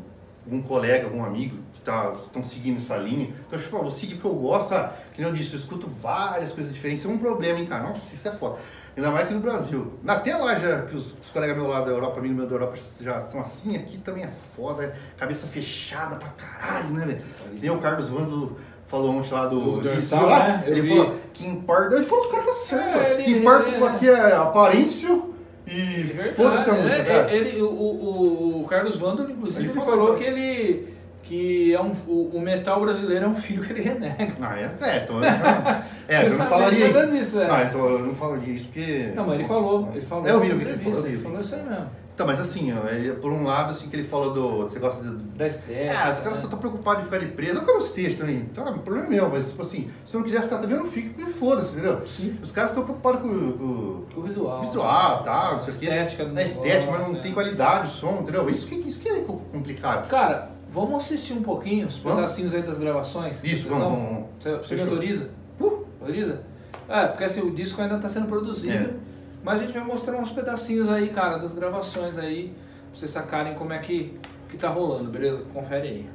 um 0.51 0.61
colega, 0.61 1.05
algum 1.05 1.25
amigo 1.25 1.57
que 1.73 1.81
tá, 1.81 2.13
estão 2.25 2.43
seguindo 2.43 2.79
essa 2.79 2.97
linha. 2.97 3.33
Então 3.47 3.59
eu 3.59 3.61
falo, 3.61 3.85
vou 3.85 3.93
seguir 3.93 4.17
porque 4.17 4.27
eu 4.27 4.35
gosto, 4.35 4.71
sabe? 4.71 4.95
Que 5.15 5.21
nem 5.23 5.31
eu 5.31 5.35
disse, 5.35 5.53
eu 5.53 5.61
escuto 5.61 5.87
várias 5.87 6.53
coisas 6.53 6.75
diferentes. 6.75 7.07
É 7.07 7.09
um 7.09 7.19
problema, 7.19 7.61
hein, 7.61 7.67
cara? 7.67 7.85
Nossa, 7.85 8.13
isso 8.13 8.27
é 8.27 8.33
foda. 8.33 8.59
Ainda 8.97 9.11
mais 9.11 9.25
aqui 9.25 9.35
no 9.35 9.41
Brasil. 9.41 9.93
Até 10.07 10.37
lá 10.37 10.55
já, 10.55 10.83
que 10.83 10.95
os, 10.97 11.13
os 11.21 11.31
colegas 11.33 11.57
meus 11.57 11.69
lá 11.69 11.81
da 11.81 11.91
Europa, 11.91 12.21
amigo 12.21 12.35
meu 12.35 12.47
da 12.47 12.55
Europa, 12.55 12.77
já 13.01 13.21
são 13.23 13.41
assim, 13.41 13.77
aqui 13.77 13.99
também 13.99 14.23
é 14.25 14.29
foda. 14.29 14.95
Cabeça 15.17 15.47
fechada 15.47 16.15
pra 16.17 16.29
caralho, 16.31 16.91
né, 16.91 17.05
velho? 17.05 17.23
Que 17.57 17.61
nem 17.63 17.71
o 17.71 17.79
Carlos 17.81 18.09
Vândalo 18.09 18.57
falou 18.87 19.11
ontem 19.11 19.33
lá 19.33 19.47
do. 19.47 19.81
Do 19.81 19.89
ele 19.89 19.97
Dorsal, 19.97 20.27
lá? 20.27 20.39
né? 20.49 20.65
Ele 20.67 20.81
vi. 20.83 20.89
falou 20.97 21.15
que 21.33 21.47
em 21.47 21.61
parte. 21.63 21.95
Ele 21.95 22.05
falou 22.05 22.23
que 22.25 22.29
o 22.29 22.33
cara 22.33 22.43
tá 22.45 22.55
certo. 22.55 22.99
É, 23.01 23.13
ele- 23.15 23.23
que 23.25 23.31
em 23.33 23.43
parte 23.43 23.71
ele- 23.75 23.85
aqui 23.85 24.09
é 24.09 24.33
aparência 24.37 25.21
e 25.67 26.13
É 26.17 26.33
foda-se 26.33 26.71
a 26.71 26.73
né? 26.75 26.83
música, 26.83 27.05
cara. 27.05 27.35
Ele, 27.35 27.63
o, 27.63 27.67
o, 27.71 28.61
o 28.63 28.67
Carlos 28.69 28.97
Vândalo, 28.97 29.31
inclusive, 29.31 29.61
Ele 29.61 29.69
ele 29.71 29.81
falou, 29.81 29.97
falou 30.07 30.17
que 30.17 30.25
ele. 30.25 30.95
Que 31.25 31.75
é 31.75 31.81
um, 31.81 31.93
o, 32.07 32.37
o 32.37 32.41
metal 32.41 32.81
brasileiro 32.81 33.25
é 33.25 33.29
um 33.29 33.35
filho 33.35 33.63
que 33.63 33.73
ele 33.73 33.83
renega. 33.83 34.35
Ah, 34.41 34.59
é? 34.59 34.75
É, 34.81 35.05
então 35.05 35.17
eu. 35.17 35.25
É, 36.07 36.27
eu 36.27 36.39
não 36.39 36.47
falaria 36.47 36.89
isso. 36.89 37.07
disso, 37.07 37.41
é. 37.41 37.49
Não, 37.49 37.63
então 37.63 37.87
eu 37.89 37.99
não 38.01 38.15
falaria 38.15 38.55
isso 38.55 38.67
porque. 38.67 39.13
Não, 39.17 39.27
mas 39.27 39.35
ele 39.37 39.49
falou, 39.49 39.89
ele 39.95 40.05
falou. 40.05 40.27
É, 40.27 40.31
eu 40.33 40.41
vi, 40.41 40.51
eu 40.51 40.59
vi, 40.59 40.65
ele 40.65 40.79
falou, 40.79 40.99
eu 40.99 41.03
vi, 41.03 41.09
ele 41.09 41.17
eu 41.17 41.23
falou 41.23 41.41
isso 41.41 41.55
aí 41.55 41.63
mesmo. 41.63 42.05
Então, 42.15 42.29
mas 42.29 42.39
assim, 42.39 42.73
ele, 42.93 43.13
por 43.15 43.33
um 43.33 43.43
lado, 43.43 43.73
assim, 43.73 43.89
que 43.89 43.97
ele 43.97 44.05
fala 44.05 44.33
do. 44.33 44.59
Você 44.63 44.79
gosta 44.79 45.03
de. 45.03 45.11
Da 45.37 45.49
estética. 45.49 45.99
Ah, 45.99 46.11
os 46.11 46.17
caras 46.21 46.25
né? 46.25 46.35
só 46.35 46.45
estão 46.45 46.59
preocupados 46.61 47.03
em 47.03 47.05
ficar 47.07 47.19
de 47.19 47.27
preso. 47.27 47.55
Não 47.55 47.65
que 47.65 47.71
eu 47.71 47.75
não 47.75 47.81
esteja 47.85 48.19
também. 48.19 48.37
Então, 48.37 48.65
o 48.69 48.79
problema 48.79 49.09
é 49.09 49.11
meu, 49.11 49.29
mas 49.29 49.49
tipo 49.49 49.63
assim, 49.63 49.91
se 50.07 50.15
eu 50.15 50.21
não 50.21 50.25
quiser 50.25 50.43
ficar 50.43 50.59
também, 50.59 50.77
eu 50.77 50.85
não 50.85 50.91
fico, 50.91 51.13
porque 51.13 51.33
foda-se, 51.33 51.73
entendeu? 51.73 52.07
Sim. 52.07 52.39
Os 52.41 52.53
caras 52.53 52.71
estão 52.71 52.85
preocupados 52.85 53.21
com, 53.21 53.29
com 53.29 54.21
O 54.21 54.23
visual. 54.23 54.61
visual, 54.61 55.25
tal, 55.25 55.53
não 55.55 55.61
sei 55.61 55.75
o 55.75 55.77
quê. 55.77 55.87
estética 55.87 56.23
É 56.37 56.45
estética, 56.45 56.93
mas 56.93 57.09
não 57.09 57.15
tem 57.17 57.33
é. 57.33 57.35
qualidade, 57.35 57.89
o 57.89 57.91
som, 57.91 58.21
entendeu? 58.23 58.49
Isso 58.49 58.69
que, 58.69 58.77
isso 58.77 59.01
que 59.01 59.09
é 59.09 59.21
complicado. 59.21 60.09
Cara, 60.09 60.54
vamos 60.75 61.05
assistir 61.05 61.33
um 61.33 61.43
pouquinho, 61.43 61.87
os 61.87 61.97
Vamos? 61.99 62.17
pedacinhos 62.21 62.53
aí 62.55 62.63
das 62.63 62.77
gravações? 62.77 63.43
Isso, 63.45 63.69
vamos, 63.69 63.85
vamos, 63.85 64.09
vamos. 64.11 64.27
Você, 64.41 64.57
você 64.57 64.75
me 64.75 64.81
autoriza? 64.83 65.31
Uh! 65.61 65.85
Autoriza? 66.01 66.41
É, 66.89 67.07
porque 67.07 67.25
assim, 67.25 67.41
o 67.41 67.51
disco 67.55 67.81
ainda 67.81 67.97
está 67.97 68.09
sendo 68.09 68.27
produzido, 68.27 68.73
É. 68.75 68.95
mas 69.43 69.61
a 69.63 69.65
gente 69.65 69.73
vai 69.73 69.85
mostrar 69.85 70.17
uns 70.19 70.31
pedacinhos 70.31 70.89
aí, 70.89 71.09
cara, 71.09 71.39
das 71.39 71.55
gravações 71.55 72.19
aí, 72.19 72.49
pra 72.91 72.99
vocês 72.99 73.11
sacarem 73.11 73.55
como 73.55 73.73
é 73.73 73.79
que, 73.79 74.19
que 74.51 74.57
tá 74.57 74.69
rolando, 74.69 75.11
beleza? 75.11 75.43
Confere 75.55 75.89
aí. 75.89 76.11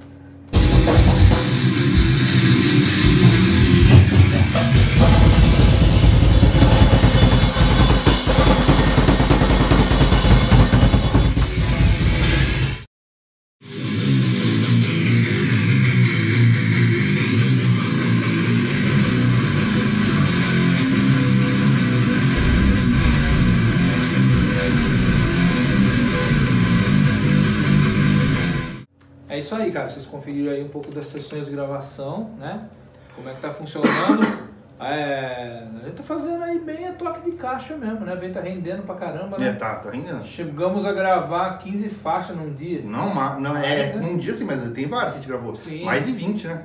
Conferiram 30.30 30.52
aí 30.52 30.64
um 30.64 30.70
pouco 30.70 30.94
das 30.94 31.06
sessões 31.08 31.46
de 31.48 31.52
gravação, 31.52 32.32
né? 32.38 32.68
Como 33.16 33.28
é 33.30 33.34
que 33.34 33.42
tá 33.42 33.52
funcionando. 33.52 34.50
É, 34.82 35.68
a 35.76 35.86
gente 35.88 35.96
tá 35.98 36.04
fazendo 36.04 36.42
aí 36.42 36.58
bem 36.58 36.88
a 36.88 36.94
toque 36.94 37.30
de 37.30 37.36
caixa 37.36 37.76
mesmo, 37.76 38.00
né? 38.06 38.16
Vem 38.16 38.32
tá 38.32 38.40
rendendo 38.40 38.84
pra 38.84 38.96
caramba, 38.96 39.36
É, 39.36 39.40
né? 39.42 39.52
tá, 39.52 39.76
tá 39.76 39.90
rendendo. 39.92 40.24
Chegamos 40.24 40.86
a 40.86 40.94
gravar 40.94 41.58
15 41.58 41.90
faixas 41.90 42.34
num 42.38 42.54
dia. 42.54 42.82
Não, 42.86 43.14
não 43.42 43.58
é, 43.58 43.90
É, 43.90 43.96
né? 43.98 44.08
um 44.08 44.16
dia 44.16 44.34
sim, 44.34 44.46
mas 44.46 44.62
tem 44.72 44.88
vários 44.88 45.12
que 45.12 45.18
a 45.18 45.22
gente 45.22 45.28
gravou. 45.30 45.54
Sim. 45.54 45.84
Mais 45.84 46.06
de 46.06 46.14
20, 46.14 46.48
né? 46.48 46.64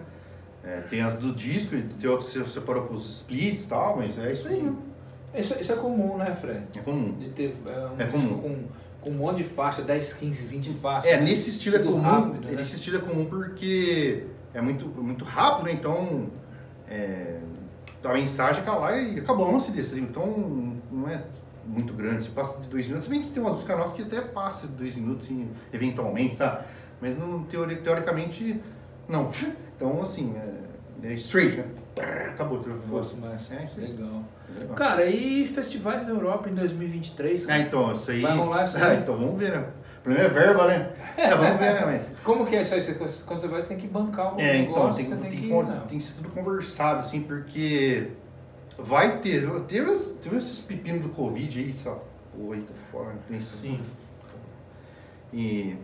É, 0.62 0.76
tem 0.82 1.02
as 1.02 1.16
do 1.16 1.32
disco, 1.32 1.74
tem 2.00 2.08
outros 2.08 2.32
que 2.32 2.38
você 2.38 2.50
separou 2.52 2.84
com 2.84 2.94
os 2.94 3.16
splits 3.16 3.64
e 3.64 3.66
tal, 3.66 3.96
mas 3.96 4.16
é 4.16 4.30
isso 4.30 4.46
aí, 4.46 4.62
né? 4.62 4.72
Isso, 5.34 5.58
isso 5.60 5.72
é 5.72 5.74
comum, 5.74 6.16
né, 6.16 6.36
Fred? 6.36 6.62
É 6.76 6.80
comum. 6.82 7.10
De 7.18 7.30
ter 7.30 7.56
é, 7.66 7.70
um 7.70 8.00
É 8.00 8.06
comum. 8.06 8.20
disco 8.28 8.38
com, 8.42 8.58
com 9.04 9.10
um 9.10 9.14
monte 9.14 9.38
de 9.38 9.44
faixa, 9.44 9.82
10, 9.82 10.14
15, 10.14 10.44
20 10.46 10.72
faixas. 10.74 11.10
É, 11.12 11.20
nesse 11.20 11.50
estilo 11.50 11.76
é 11.76 11.78
comum. 11.80 12.00
rápido, 12.00 12.44
né? 12.46 12.52
Nesse 12.56 12.74
estilo 12.76 12.96
é 12.96 13.00
comum 13.00 13.26
porque 13.26 14.24
é 14.52 14.60
muito, 14.60 14.86
muito 14.86 15.24
rápido, 15.24 15.66
né? 15.66 15.72
Então 15.72 16.28
é, 16.88 17.38
a 18.02 18.12
mensagem 18.12 18.62
acaba 18.62 18.78
lá 18.80 18.96
e 18.96 19.18
acabou 19.20 19.48
o 19.48 19.52
lance 19.52 19.70
desse. 19.70 19.98
Então 20.00 20.76
não 20.90 21.08
é 21.08 21.22
muito 21.66 21.92
grande, 21.94 22.24
se 22.24 22.28
passa 22.30 22.58
de 22.60 22.68
dois 22.68 22.86
minutos. 22.86 23.04
Se 23.04 23.10
bem 23.10 23.22
que 23.22 23.28
tem 23.30 23.42
umas 23.42 23.54
músicas 23.54 23.78
nossas 23.78 23.92
que 23.94 24.02
até 24.02 24.20
passa 24.20 24.66
de 24.66 24.72
dois 24.74 24.94
minutos, 24.94 25.26
assim, 25.26 25.48
eventualmente, 25.72 26.36
tá? 26.36 26.64
Mas 27.00 27.18
não, 27.18 27.42
teori- 27.44 27.76
teoricamente, 27.76 28.60
não. 29.08 29.28
Então, 29.76 30.00
assim, 30.02 30.32
é 30.36 30.52
straight, 31.16 31.56
né? 31.56 31.64
Acabou. 32.28 32.58
o 32.58 32.88
Fosse 32.88 33.14
mais. 33.16 33.50
É. 33.50 33.68
Legal. 33.80 34.22
Legal. 34.58 34.76
Cara, 34.76 35.06
e 35.06 35.46
festivais 35.46 36.04
na 36.04 36.10
Europa 36.10 36.48
em 36.48 36.54
2023? 36.54 37.48
Ah, 37.48 37.58
então, 37.58 37.92
isso 37.92 38.10
aí. 38.10 38.20
Vai 38.20 38.36
rolar 38.36 38.64
isso 38.64 38.76
aí? 38.76 38.82
Ah, 38.82 38.94
então 38.94 39.16
vamos 39.16 39.38
ver, 39.38 39.52
né? 39.52 39.66
O 39.98 40.02
problema 40.02 40.26
é 40.26 40.28
verba, 40.28 40.66
né? 40.66 40.92
É, 41.16 41.34
vamos 41.34 41.58
ver, 41.58 41.74
né? 41.74 41.82
Mas. 41.86 42.12
Como 42.24 42.46
que 42.46 42.56
é 42.56 42.62
isso 42.62 42.74
aí? 42.74 42.82
Quando 43.24 43.40
você 43.40 43.48
vai, 43.48 43.62
você 43.62 43.68
tem 43.68 43.76
que 43.78 43.86
bancar 43.86 44.36
o 44.36 44.40
É, 44.40 44.58
negócio, 44.58 45.02
então, 45.02 45.18
tem, 45.18 45.30
tem, 45.30 45.40
tem 45.40 45.64
que, 45.64 45.88
tem 45.88 45.98
que 45.98 46.04
ser 46.04 46.14
tudo 46.14 46.28
conversado, 46.30 47.00
assim, 47.00 47.22
porque 47.22 48.08
vai 48.78 49.18
ter. 49.20 49.48
Teve, 49.62 49.98
teve 50.22 50.36
esses 50.36 50.60
pepinos 50.60 51.02
do 51.02 51.08
Covid 51.10 51.58
aí, 51.58 51.72
só. 51.72 52.04
Oi, 52.38 52.58
tá 52.58 52.74
fora, 52.90 53.14
tem 53.28 53.38
isso 53.38 53.56
Sim. 53.58 53.76
tudo. 53.76 53.86
E. 55.32 55.76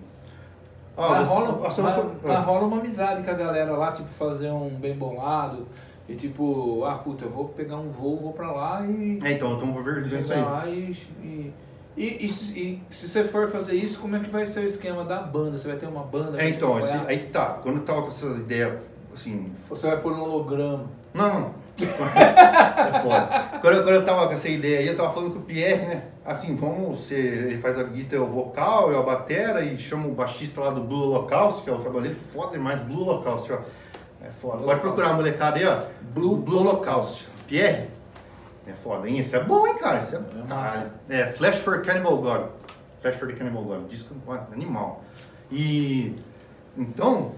Ó, 0.97 1.11
mas, 1.11 1.29
você- 1.29 1.35
rola, 1.35 1.59
mas- 1.63 2.07
mas 2.23 2.45
rola 2.45 2.67
uma 2.67 2.79
amizade 2.79 3.23
com 3.23 3.31
a 3.31 3.35
galera 3.35 3.73
lá, 3.73 3.93
tipo, 3.93 4.09
fazer 4.11 4.51
um 4.51 4.69
bem 4.71 4.95
bolado. 4.95 5.67
E 6.09 6.15
tipo, 6.17 6.85
ah, 6.85 6.95
puta, 6.97 7.25
eu 7.25 7.31
vou 7.31 7.45
pegar 7.51 7.77
um 7.77 7.89
voo, 7.91 8.19
vou 8.21 8.33
pra 8.33 8.51
lá 8.51 8.85
e... 8.85 9.19
É, 9.23 9.33
então, 9.33 9.53
estamos 9.55 9.77
organizando 9.77 10.23
isso 10.23 10.33
chegar 10.33 10.41
aí. 10.41 10.51
lá 10.51 10.67
e, 10.67 10.97
e, 11.23 11.53
E, 11.97 12.05
e, 12.05 12.27
e 12.27 12.83
se 12.95 13.09
você 13.09 13.23
for 13.25 13.49
fazer 13.49 13.75
isso, 13.75 14.01
como 14.01 14.17
é 14.17 14.19
que 14.21 14.29
vai 14.31 14.45
ser 14.47 14.61
o 14.61 14.65
esquema 14.67 15.05
da 15.05 15.21
banda? 15.21 15.57
Você 15.59 15.69
vai 15.69 15.77
ter 15.77 15.87
uma 15.87 16.03
banda? 16.03 16.43
É, 16.43 16.49
então, 16.49 16.77
assim, 16.77 16.99
aí 17.07 17.19
que 17.19 17.27
tá. 17.27 17.59
Quando 17.63 17.77
eu 17.79 17.85
tava 17.85 18.03
com 18.03 18.09
essas 18.09 18.39
ideias, 18.39 18.75
assim, 19.15 19.53
Você 19.69 19.87
vai 19.87 19.99
pôr 19.99 20.13
um 20.13 20.23
holograma. 20.23 20.85
Não, 21.15 21.41
não. 21.41 21.55
é 21.81 23.01
foda. 23.01 23.29
Quando 23.61 23.77
eu, 23.77 23.83
quando 23.85 23.95
eu 23.95 24.05
tava 24.05 24.27
com 24.27 24.33
essa 24.35 24.49
ideia 24.49 24.79
aí, 24.81 24.87
eu 24.89 24.97
tava 24.97 25.13
falando 25.13 25.33
com 25.33 25.39
o 25.39 25.43
Pierre, 25.43 25.87
né? 25.87 26.03
Assim, 26.31 26.55
vamos 26.55 27.09
ser. 27.09 27.49
Ele 27.49 27.59
faz 27.59 27.77
a 27.77 27.83
guitarra, 27.83 28.23
o 28.23 28.29
vocal, 28.29 28.93
eu 28.93 29.01
a 29.01 29.03
batera 29.03 29.65
e 29.65 29.77
chama 29.77 30.07
o 30.07 30.13
baixista 30.13 30.61
lá 30.61 30.71
do 30.71 30.81
Blue 30.81 31.09
Holocaust, 31.09 31.65
que 31.65 31.69
é 31.69 31.73
o 31.73 31.81
trabalho 31.81 32.05
dele. 32.05 32.15
Foda 32.15 32.53
demais, 32.53 32.81
Blue 32.83 33.03
Holocaust, 33.03 33.53
ó. 33.53 33.59
É 34.23 34.31
foda. 34.41 34.59
Blue 34.59 34.67
Pode 34.67 34.81
procurar 34.81 35.11
a 35.11 35.15
molecada 35.15 35.59
aí, 35.59 35.67
ó. 35.67 35.83
Blue 36.15 36.37
Blue 36.37 36.61
Holocaust. 36.61 37.27
Pierre. 37.49 37.89
É 38.65 38.73
foda, 38.75 39.09
hein? 39.09 39.19
Esse 39.19 39.35
é 39.35 39.43
bom, 39.43 39.67
hein, 39.67 39.75
cara? 39.75 39.99
Esse 39.99 40.15
é. 40.15 40.19
É 40.19 40.49
massa. 40.49 40.93
É, 41.09 41.27
Flash 41.27 41.57
for 41.57 41.83
Cannibal 41.83 42.19
God. 42.19 42.43
Flash 43.01 43.17
for 43.17 43.27
the 43.27 43.35
Cannibal 43.35 43.65
God. 43.65 43.89
Disco 43.89 44.15
animal. 44.53 45.03
E. 45.51 46.15
Então, 46.79 47.33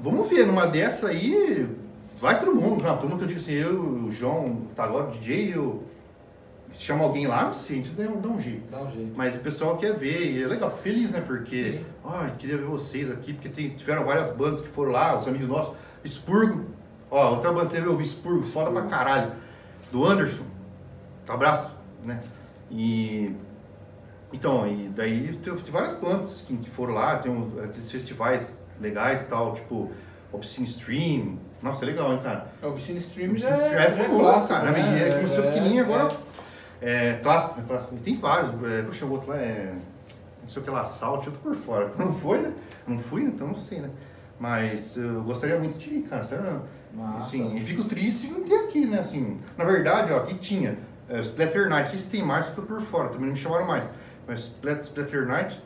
vamos 0.00 0.26
ver, 0.30 0.46
numa 0.46 0.66
dessa 0.66 1.08
aí, 1.08 1.68
vai 2.18 2.40
todo 2.40 2.54
mundo. 2.54 2.82
Não, 2.82 2.96
todo 2.96 3.10
mundo 3.10 3.18
que 3.18 3.24
eu 3.24 3.28
digo 3.28 3.40
assim, 3.40 3.52
eu, 3.52 4.06
o 4.06 4.10
João, 4.10 4.62
tá 4.74 4.84
agora 4.84 5.08
o 5.08 5.10
DJ, 5.10 5.54
eu. 5.54 5.82
Chama 6.76 7.04
alguém 7.04 7.26
lá, 7.26 7.44
não 7.44 7.52
sei, 7.52 7.76
a 7.80 7.82
gente 7.82 7.90
dá 7.90 8.02
um, 8.28 8.40
jeito. 8.40 8.70
Dá 8.70 8.82
um 8.82 8.90
jeito. 8.90 9.12
Mas 9.16 9.34
o 9.34 9.38
pessoal 9.38 9.76
quer 9.76 9.94
ver, 9.94 10.32
e 10.32 10.42
é 10.42 10.46
legal, 10.46 10.70
feliz, 10.70 11.10
né? 11.10 11.22
Porque, 11.24 11.78
Sim. 11.78 11.84
ó, 12.02 12.24
eu 12.24 12.30
queria 12.36 12.56
ver 12.56 12.64
vocês 12.64 13.10
aqui, 13.10 13.32
porque 13.32 13.48
tem, 13.48 13.70
tiveram 13.70 14.04
várias 14.04 14.30
bandas 14.30 14.60
que 14.60 14.68
foram 14.68 14.90
lá, 14.92 15.16
os 15.16 15.26
amigos 15.28 15.46
nossos. 15.48 15.74
Expurgo, 16.02 16.64
ó, 17.10 17.30
outra 17.30 17.52
banda 17.52 17.66
que 17.66 17.72
você 17.72 17.80
viu, 17.80 17.92
eu 17.92 17.96
vi 17.96 18.04
Expurgo, 18.04 18.42
foda 18.42 18.70
pra 18.70 18.82
caralho. 18.82 19.32
Do 19.92 20.04
Anderson, 20.04 20.42
abraço, 21.28 21.70
né? 22.02 22.20
E. 22.70 23.34
Então, 24.32 24.66
e 24.66 24.88
daí 24.88 25.38
tem, 25.42 25.54
tem 25.54 25.72
várias 25.72 25.94
bandas 25.94 26.42
que, 26.44 26.56
que 26.56 26.68
foram 26.68 26.94
lá, 26.94 27.18
tem 27.18 27.30
uns, 27.30 27.56
aqueles 27.62 27.90
festivais 27.90 28.58
legais 28.80 29.22
e 29.22 29.24
tal, 29.26 29.54
tipo 29.54 29.92
Obscene 30.32 30.66
Stream. 30.66 31.38
Nossa, 31.62 31.84
é 31.84 31.86
legal, 31.86 32.12
hein, 32.12 32.20
cara? 32.22 32.48
O 32.60 32.66
Obscene 32.66 32.98
Stream 32.98 33.30
Obscene 33.30 33.56
já 33.56 33.62
Stream 33.62 33.80
é, 33.80 33.86
é 33.86 33.90
já 33.90 34.02
é 34.02 34.04
famoso, 34.06 34.20
clássico, 34.20 34.48
cara. 34.48 34.70
né? 34.72 35.00
Ele 35.02 35.14
começou 35.14 35.44
É, 35.44 35.46
pequenininho, 35.46 35.80
é, 35.80 35.84
agora 35.84 36.08
é 36.84 37.20
clássico, 37.22 37.60
é 37.60 37.62
clássico. 37.62 37.96
Tem 37.96 38.16
vários. 38.16 38.50
É, 38.70 38.82
puxa, 38.82 39.04
o 39.06 39.12
outro 39.12 39.30
lá 39.30 39.36
é. 39.36 39.74
Não 40.42 40.48
sei 40.48 40.60
o 40.60 40.64
que 40.64 40.70
lá, 40.70 40.84
Salt, 40.84 41.26
eu 41.26 41.32
tô 41.32 41.38
por 41.38 41.54
fora. 41.54 41.90
Não 41.98 42.12
foi, 42.12 42.38
né? 42.42 42.52
Não 42.86 42.98
fui, 42.98 43.22
então 43.22 43.46
não 43.48 43.54
sei, 43.56 43.80
né? 43.80 43.88
Mas 44.38 44.94
eu 44.94 45.22
gostaria 45.22 45.58
muito 45.58 45.78
de 45.78 45.88
ir, 45.94 46.02
cara, 46.02 46.22
sério. 46.22 46.60
Assim, 47.18 47.54
e 47.54 47.60
fico 47.62 47.84
triste 47.84 48.26
de 48.26 48.32
não 48.34 48.42
ter 48.42 48.54
aqui, 48.56 48.84
né? 48.86 48.98
Assim, 49.00 49.40
na 49.56 49.64
verdade, 49.64 50.12
ó, 50.12 50.18
aqui 50.18 50.34
tinha 50.34 50.76
é, 51.08 51.18
Splatter 51.20 51.68
Night, 51.70 51.98
se 51.98 52.08
tem 52.10 52.22
mais, 52.22 52.48
eu 52.48 52.54
tô 52.56 52.62
por 52.62 52.80
fora, 52.82 53.08
também 53.08 53.26
não 53.26 53.32
me 53.32 53.38
chamaram 53.38 53.66
mais. 53.66 53.88
Mas 54.28 54.40
Splat- 54.40 54.82
Splatter 54.82 55.26
Night, 55.26 55.60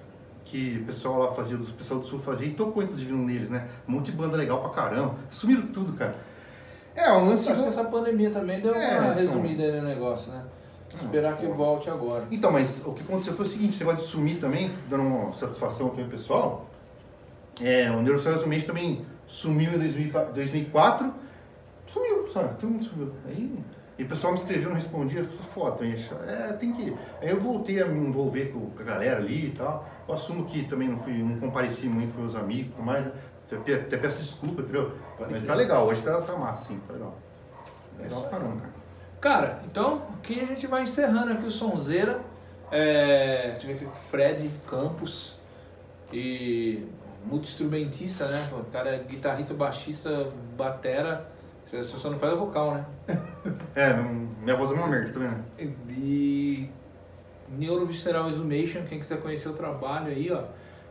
que 0.44 0.78
o 0.80 0.86
pessoal 0.86 1.18
lá 1.18 1.32
fazia, 1.32 1.56
o 1.56 1.64
pessoal 1.66 1.98
do 2.00 2.06
Sul 2.06 2.18
fazia, 2.20 2.46
e 2.46 2.54
tocou 2.54 2.82
inclusive 2.82 3.12
um 3.12 3.26
deles, 3.26 3.50
né? 3.50 3.66
Um 3.88 3.92
monte 3.92 4.12
de 4.12 4.16
banda 4.16 4.36
legal 4.36 4.60
pra 4.60 4.70
caramba. 4.70 5.16
Sumiram 5.28 5.62
tudo, 5.68 5.92
cara. 5.94 6.14
É, 6.94 7.12
um 7.12 7.26
lance. 7.28 7.50
Acho 7.50 7.62
que 7.62 7.68
essa 7.68 7.84
pandemia 7.84 8.30
também 8.30 8.60
deu 8.60 8.74
É, 8.74 8.98
uma 9.00 9.06
então. 9.08 9.14
resumida 9.16 9.62
aí 9.64 9.80
no 9.80 9.86
negócio, 9.88 10.30
né? 10.32 10.42
Esperar 10.94 11.36
que 11.36 11.46
volte 11.46 11.90
agora. 11.90 12.26
Então, 12.30 12.50
mas 12.50 12.80
o 12.84 12.92
que 12.92 13.02
aconteceu 13.02 13.34
foi 13.34 13.44
o 13.44 13.48
seguinte, 13.48 13.76
você 13.76 13.84
gosta 13.84 14.02
de 14.02 14.08
sumir 14.08 14.40
também, 14.40 14.72
dando 14.88 15.02
uma 15.02 15.32
satisfação 15.34 15.86
ao 15.86 15.92
pessoal. 15.92 16.66
É, 17.60 17.90
o 17.90 18.02
Neuroscience 18.02 18.48
Mente 18.48 18.66
também 18.66 19.04
sumiu 19.26 19.72
em 19.72 19.78
2004, 19.78 20.32
2004, 20.32 21.12
sumiu, 21.86 22.28
sabe? 22.32 22.54
Todo 22.58 22.70
mundo 22.70 22.84
sumiu. 22.84 23.12
Aí, 23.26 23.58
e 23.98 24.04
o 24.04 24.08
pessoal 24.08 24.32
me 24.32 24.38
escreveu, 24.38 24.68
não 24.68 24.76
respondia, 24.76 25.24
foto, 25.24 25.82
é, 25.82 26.52
tem 26.52 26.72
que... 26.72 26.96
Aí 27.20 27.30
eu 27.30 27.40
voltei 27.40 27.82
a 27.82 27.86
me 27.86 28.06
envolver 28.06 28.52
com 28.52 28.70
a 28.80 28.84
galera 28.84 29.18
ali 29.18 29.46
e 29.46 29.50
tal. 29.50 29.88
Eu 30.08 30.14
assumo 30.14 30.44
que 30.44 30.64
também 30.68 30.88
não 30.88 30.96
fui, 30.96 31.12
não 31.18 31.38
compareci 31.40 31.88
muito 31.88 32.14
com 32.14 32.20
meus 32.20 32.36
amigos 32.36 32.66
e 32.66 32.70
tudo 32.70 32.84
mais? 32.84 33.06
Até 33.50 33.96
peço 33.96 34.18
desculpa, 34.18 34.62
entendeu? 34.62 34.92
Mas 35.18 35.42
tá 35.42 35.54
legal, 35.54 35.86
hoje 35.86 36.00
tá, 36.02 36.20
tá 36.20 36.36
massa, 36.36 36.68
sim, 36.68 36.80
tá 36.86 36.92
legal. 36.92 37.16
É 37.98 38.02
Legal 38.02 38.20
pra 38.20 38.30
caramba, 38.30 38.60
cara. 38.60 38.77
Cara, 39.20 39.60
então 39.66 40.02
aqui 40.18 40.40
a 40.40 40.44
gente 40.46 40.66
vai 40.66 40.82
encerrando 40.82 41.32
aqui 41.32 41.46
o 41.46 41.50
Sonzeira. 41.50 42.20
É, 42.70 43.56
ver 43.64 43.72
aqui 43.74 43.84
o 43.84 43.90
Fred 43.90 44.50
Campos 44.68 45.36
e 46.12 46.84
multi-instrumentista, 47.24 48.26
né? 48.26 48.48
O 48.52 48.64
cara 48.70 48.90
é 48.90 48.98
guitarrista, 48.98 49.54
baixista, 49.54 50.28
batera. 50.56 51.26
Você 51.66 51.82
só 51.84 52.10
não 52.10 52.18
faz 52.18 52.32
a 52.32 52.36
vocal, 52.36 52.74
né? 52.74 52.86
É, 53.74 53.92
minha 53.94 54.56
voz 54.56 54.70
é 54.70 54.74
uma 54.74 54.86
merda, 54.86 55.12
tá 55.12 55.18
vendo? 55.18 55.44
E 55.90 56.68
Neurovisceral 57.48 58.28
Exhumation, 58.28 58.82
quem 58.88 58.98
quiser 59.00 59.20
conhecer 59.20 59.48
o 59.48 59.52
trabalho 59.54 60.08
aí, 60.08 60.30
ó. 60.30 60.42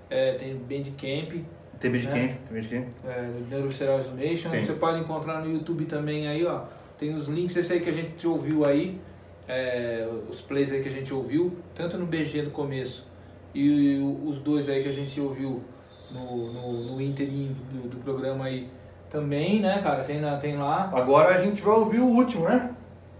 é, 0.09 0.33
tem 0.33 0.55
Bandcamp, 0.55 1.43
TB 1.79 1.99
de 1.99 2.07
É. 2.07 2.11
quem? 2.11 2.27
TB 2.47 2.61
de 2.61 2.67
quem? 2.67 2.85
é, 3.05 3.21
Neurovisceral 3.49 3.99
Exhumation. 3.99 4.49
Tem. 4.49 4.65
Você 4.65 4.73
pode 4.73 4.99
encontrar 4.99 5.41
no 5.41 5.51
YouTube 5.51 5.85
também 5.85 6.27
aí, 6.27 6.45
ó. 6.45 6.61
Tem 6.97 7.13
os 7.13 7.27
links, 7.27 7.55
esse 7.55 7.73
aí 7.73 7.79
que 7.79 7.89
a 7.89 7.93
gente 7.93 8.25
ouviu 8.27 8.65
aí, 8.65 8.99
é, 9.47 10.07
os 10.29 10.41
plays 10.41 10.71
aí 10.71 10.81
que 10.81 10.89
a 10.89 10.91
gente 10.91 11.13
ouviu, 11.13 11.57
tanto 11.75 11.97
no 11.97 12.05
BG 12.05 12.41
do 12.43 12.51
começo 12.51 13.07
e 13.53 13.97
os 14.25 14.39
dois 14.39 14.67
aí 14.69 14.83
que 14.83 14.89
a 14.89 14.93
gente 14.93 15.19
ouviu 15.21 15.63
no, 16.12 16.53
no, 16.53 16.83
no 16.95 17.01
interim 17.01 17.55
do, 17.71 17.88
do 17.89 17.97
programa 17.97 18.45
aí 18.45 18.67
também, 19.10 19.60
né, 19.62 19.79
cara? 19.81 20.03
Tem, 20.03 20.21
tem 20.41 20.57
lá. 20.57 20.89
Agora 20.93 21.36
a 21.36 21.43
gente 21.43 21.62
vai 21.62 21.75
ouvir 21.75 21.99
o 21.99 22.05
último, 22.07 22.45
né? 22.45 22.71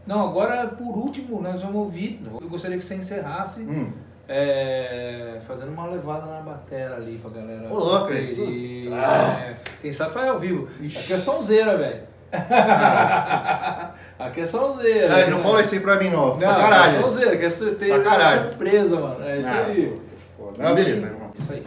Não, 0.06 0.28
agora 0.28 0.68
por 0.68 0.98
último 0.98 1.42
nós 1.42 1.62
vamos 1.62 1.76
ouvir. 1.78 2.22
Eu 2.42 2.50
gostaria 2.50 2.78
que 2.78 2.84
você 2.84 2.96
encerrasse 2.96 3.62
Hum. 3.62 3.92
é, 4.28 5.40
fazendo 5.46 5.70
uma 5.72 5.88
levada 5.88 6.26
na 6.26 6.42
batera 6.42 6.96
ali 6.96 7.18
pra 7.18 7.30
galera. 7.30 7.68
Ô, 7.72 7.78
louco, 7.78 8.12
é. 8.12 9.56
Quem 9.82 9.92
sabe 9.94 10.12
faz 10.14 10.28
ao 10.28 10.40
vivo. 10.40 10.68
Ixi. 10.82 10.98
Aqui 10.98 11.14
é 11.14 11.18
sonzeira, 11.18 11.78
velho. 11.78 12.02
Aqui 14.20 14.42
é 14.42 14.46
sonzeira. 14.46 15.16
Ah, 15.26 15.30
não 15.30 15.40
fala 15.40 15.62
isso 15.62 15.74
aí 15.74 15.80
pra 15.80 15.96
mim, 15.98 16.10
não. 16.10 16.36
Não, 16.36 16.40
Sacanagem. 16.42 17.00
é 17.00 17.02
sonzeira, 17.02 17.38
quer 17.38 17.52
ter 17.52 18.04
surpresa, 18.44 19.00
mano. 19.00 19.24
É 19.24 19.38
isso 19.40 19.50
Ah, 19.50 19.66
aí. 19.68 20.02
Não, 20.58 20.76
beleza. 20.76 21.02
lá. 21.02 21.30
Isso 21.36 21.54
aí. 21.54 21.64